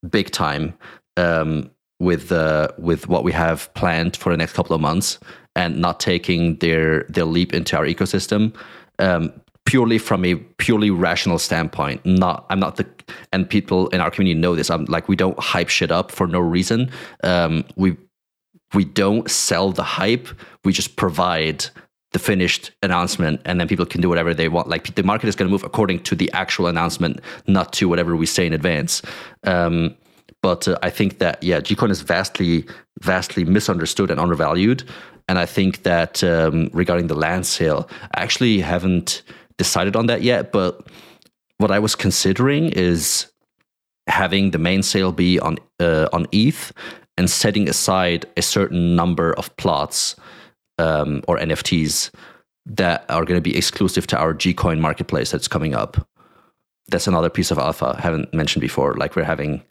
[0.10, 0.74] big time
[1.18, 5.20] um, with uh, with what we have planned for the next couple of months
[5.56, 8.56] and not taking their their leap into our ecosystem.
[9.00, 9.34] Um,
[9.66, 12.86] purely from a purely rational standpoint not i'm not the
[13.32, 16.28] and people in our community know this i'm like we don't hype shit up for
[16.28, 16.92] no reason
[17.24, 17.96] um, we
[18.74, 20.28] we don't sell the hype
[20.66, 21.66] we just provide
[22.14, 24.68] the finished announcement and then people can do whatever they want.
[24.68, 28.16] Like the market is going to move according to the actual announcement not to whatever
[28.16, 29.02] we say in advance.
[29.44, 29.96] Um,
[30.44, 32.66] but uh, i think that yeah gcoin is vastly
[33.02, 34.84] vastly misunderstood and undervalued.
[35.28, 39.24] And i think that um, regarding the land sale i actually haven't
[39.58, 40.86] decided on that yet but
[41.58, 43.32] what i was considering is
[44.08, 46.72] having the main sale be on uh, on ETH
[47.18, 50.16] and setting aside a certain number of plots
[50.78, 52.12] um, or NFTs
[52.66, 56.08] that are going to be exclusive to our Gcoin marketplace that's coming up.
[56.90, 58.94] That's another piece of alpha I haven't mentioned before.
[58.96, 59.64] Like we're having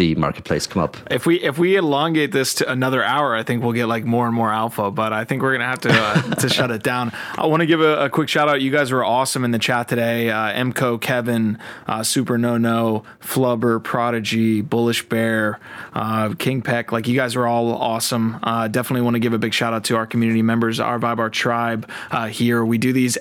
[0.00, 0.96] the marketplace come up.
[1.10, 4.26] If we if we elongate this to another hour, I think we'll get like more
[4.26, 4.90] and more alpha.
[4.90, 7.12] But I think we're gonna have to uh, to shut it down.
[7.36, 8.62] I want to give a, a, quick shout out.
[8.62, 10.30] You guys were awesome in the chat today.
[10.30, 15.60] Uh, Mco, Kevin, uh, Super No No, Flubber, Prodigy, Bullish Bear,
[15.92, 16.92] uh, King Peck.
[16.92, 18.38] Like you guys were all awesome.
[18.42, 21.18] Uh, definitely want to give a big shout out to our community members, our vibe,
[21.18, 22.64] our tribe uh, here.
[22.64, 23.18] We do these.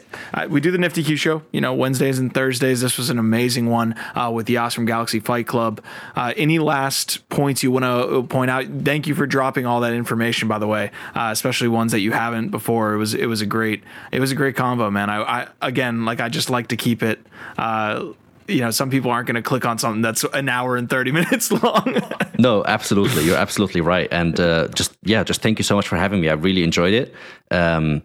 [0.48, 1.42] we do the NFTYQ show.
[1.52, 2.80] You know Wednesdays and Thursdays.
[2.80, 3.96] This was an amazing one
[4.32, 5.84] with the Awesome Galaxy Fight Club.
[6.16, 8.66] any last points you want to point out?
[8.84, 12.12] Thank you for dropping all that information, by the way, uh, especially ones that you
[12.12, 12.94] haven't before.
[12.94, 15.10] It was it was a great it was a great combo, man.
[15.10, 17.20] I, I again like I just like to keep it.
[17.58, 18.14] Uh,
[18.48, 21.12] you know, some people aren't going to click on something that's an hour and 30
[21.20, 22.02] minutes long.
[22.40, 23.24] no, absolutely.
[23.24, 24.08] You're absolutely right.
[24.12, 26.30] And uh, just, yeah, just thank you so much for having me.
[26.30, 27.14] I really enjoyed it.
[27.52, 28.02] Um,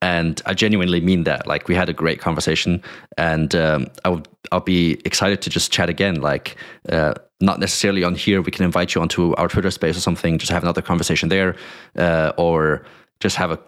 [0.00, 1.48] and I genuinely mean that.
[1.48, 2.82] Like we had a great conversation,
[3.16, 6.20] and um, I would I'll be excited to just chat again.
[6.20, 6.56] Like
[6.88, 8.42] uh, not necessarily on here.
[8.42, 10.38] We can invite you onto our Twitter space or something.
[10.38, 11.56] Just have another conversation there,
[11.96, 12.84] uh, or
[13.20, 13.58] just have a,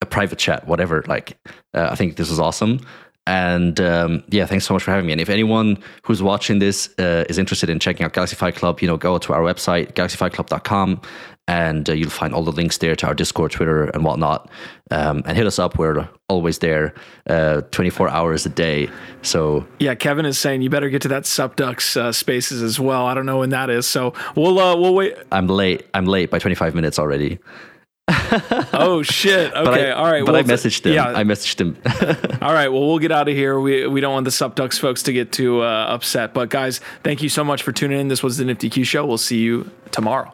[0.00, 1.04] a private chat, whatever.
[1.06, 1.36] Like
[1.74, 2.80] uh, I think this is awesome.
[3.26, 5.12] And um, yeah, thanks so much for having me.
[5.12, 8.80] And if anyone who's watching this uh, is interested in checking out Galaxy Fight Club,
[8.80, 11.00] you know, go to our website, galaxyfightclub.com,
[11.46, 14.50] and uh, you'll find all the links there to our Discord, Twitter, and whatnot.
[14.90, 15.78] Um, and hit us up.
[15.78, 16.94] We're always there,
[17.28, 18.88] uh, 24 hours a day.
[19.22, 23.06] So yeah, Kevin is saying you better get to that SupDucks uh, spaces as well.
[23.06, 25.16] I don't know when that is, so we'll uh, we'll wait.
[25.32, 25.86] I'm late.
[25.94, 27.38] I'm late by 25 minutes already.
[28.74, 29.54] oh shit!
[29.54, 30.26] Okay, I, all right.
[30.26, 30.92] But well, I messaged him.
[30.92, 31.06] Yeah.
[31.06, 31.78] I messaged him.
[32.42, 32.68] all right.
[32.68, 33.58] Well, we'll get out of here.
[33.58, 36.34] We we don't want the SupDucks folks to get too uh, upset.
[36.34, 38.08] But guys, thank you so much for tuning in.
[38.08, 39.06] This was the NFTYQ Show.
[39.06, 40.30] We'll see you tomorrow.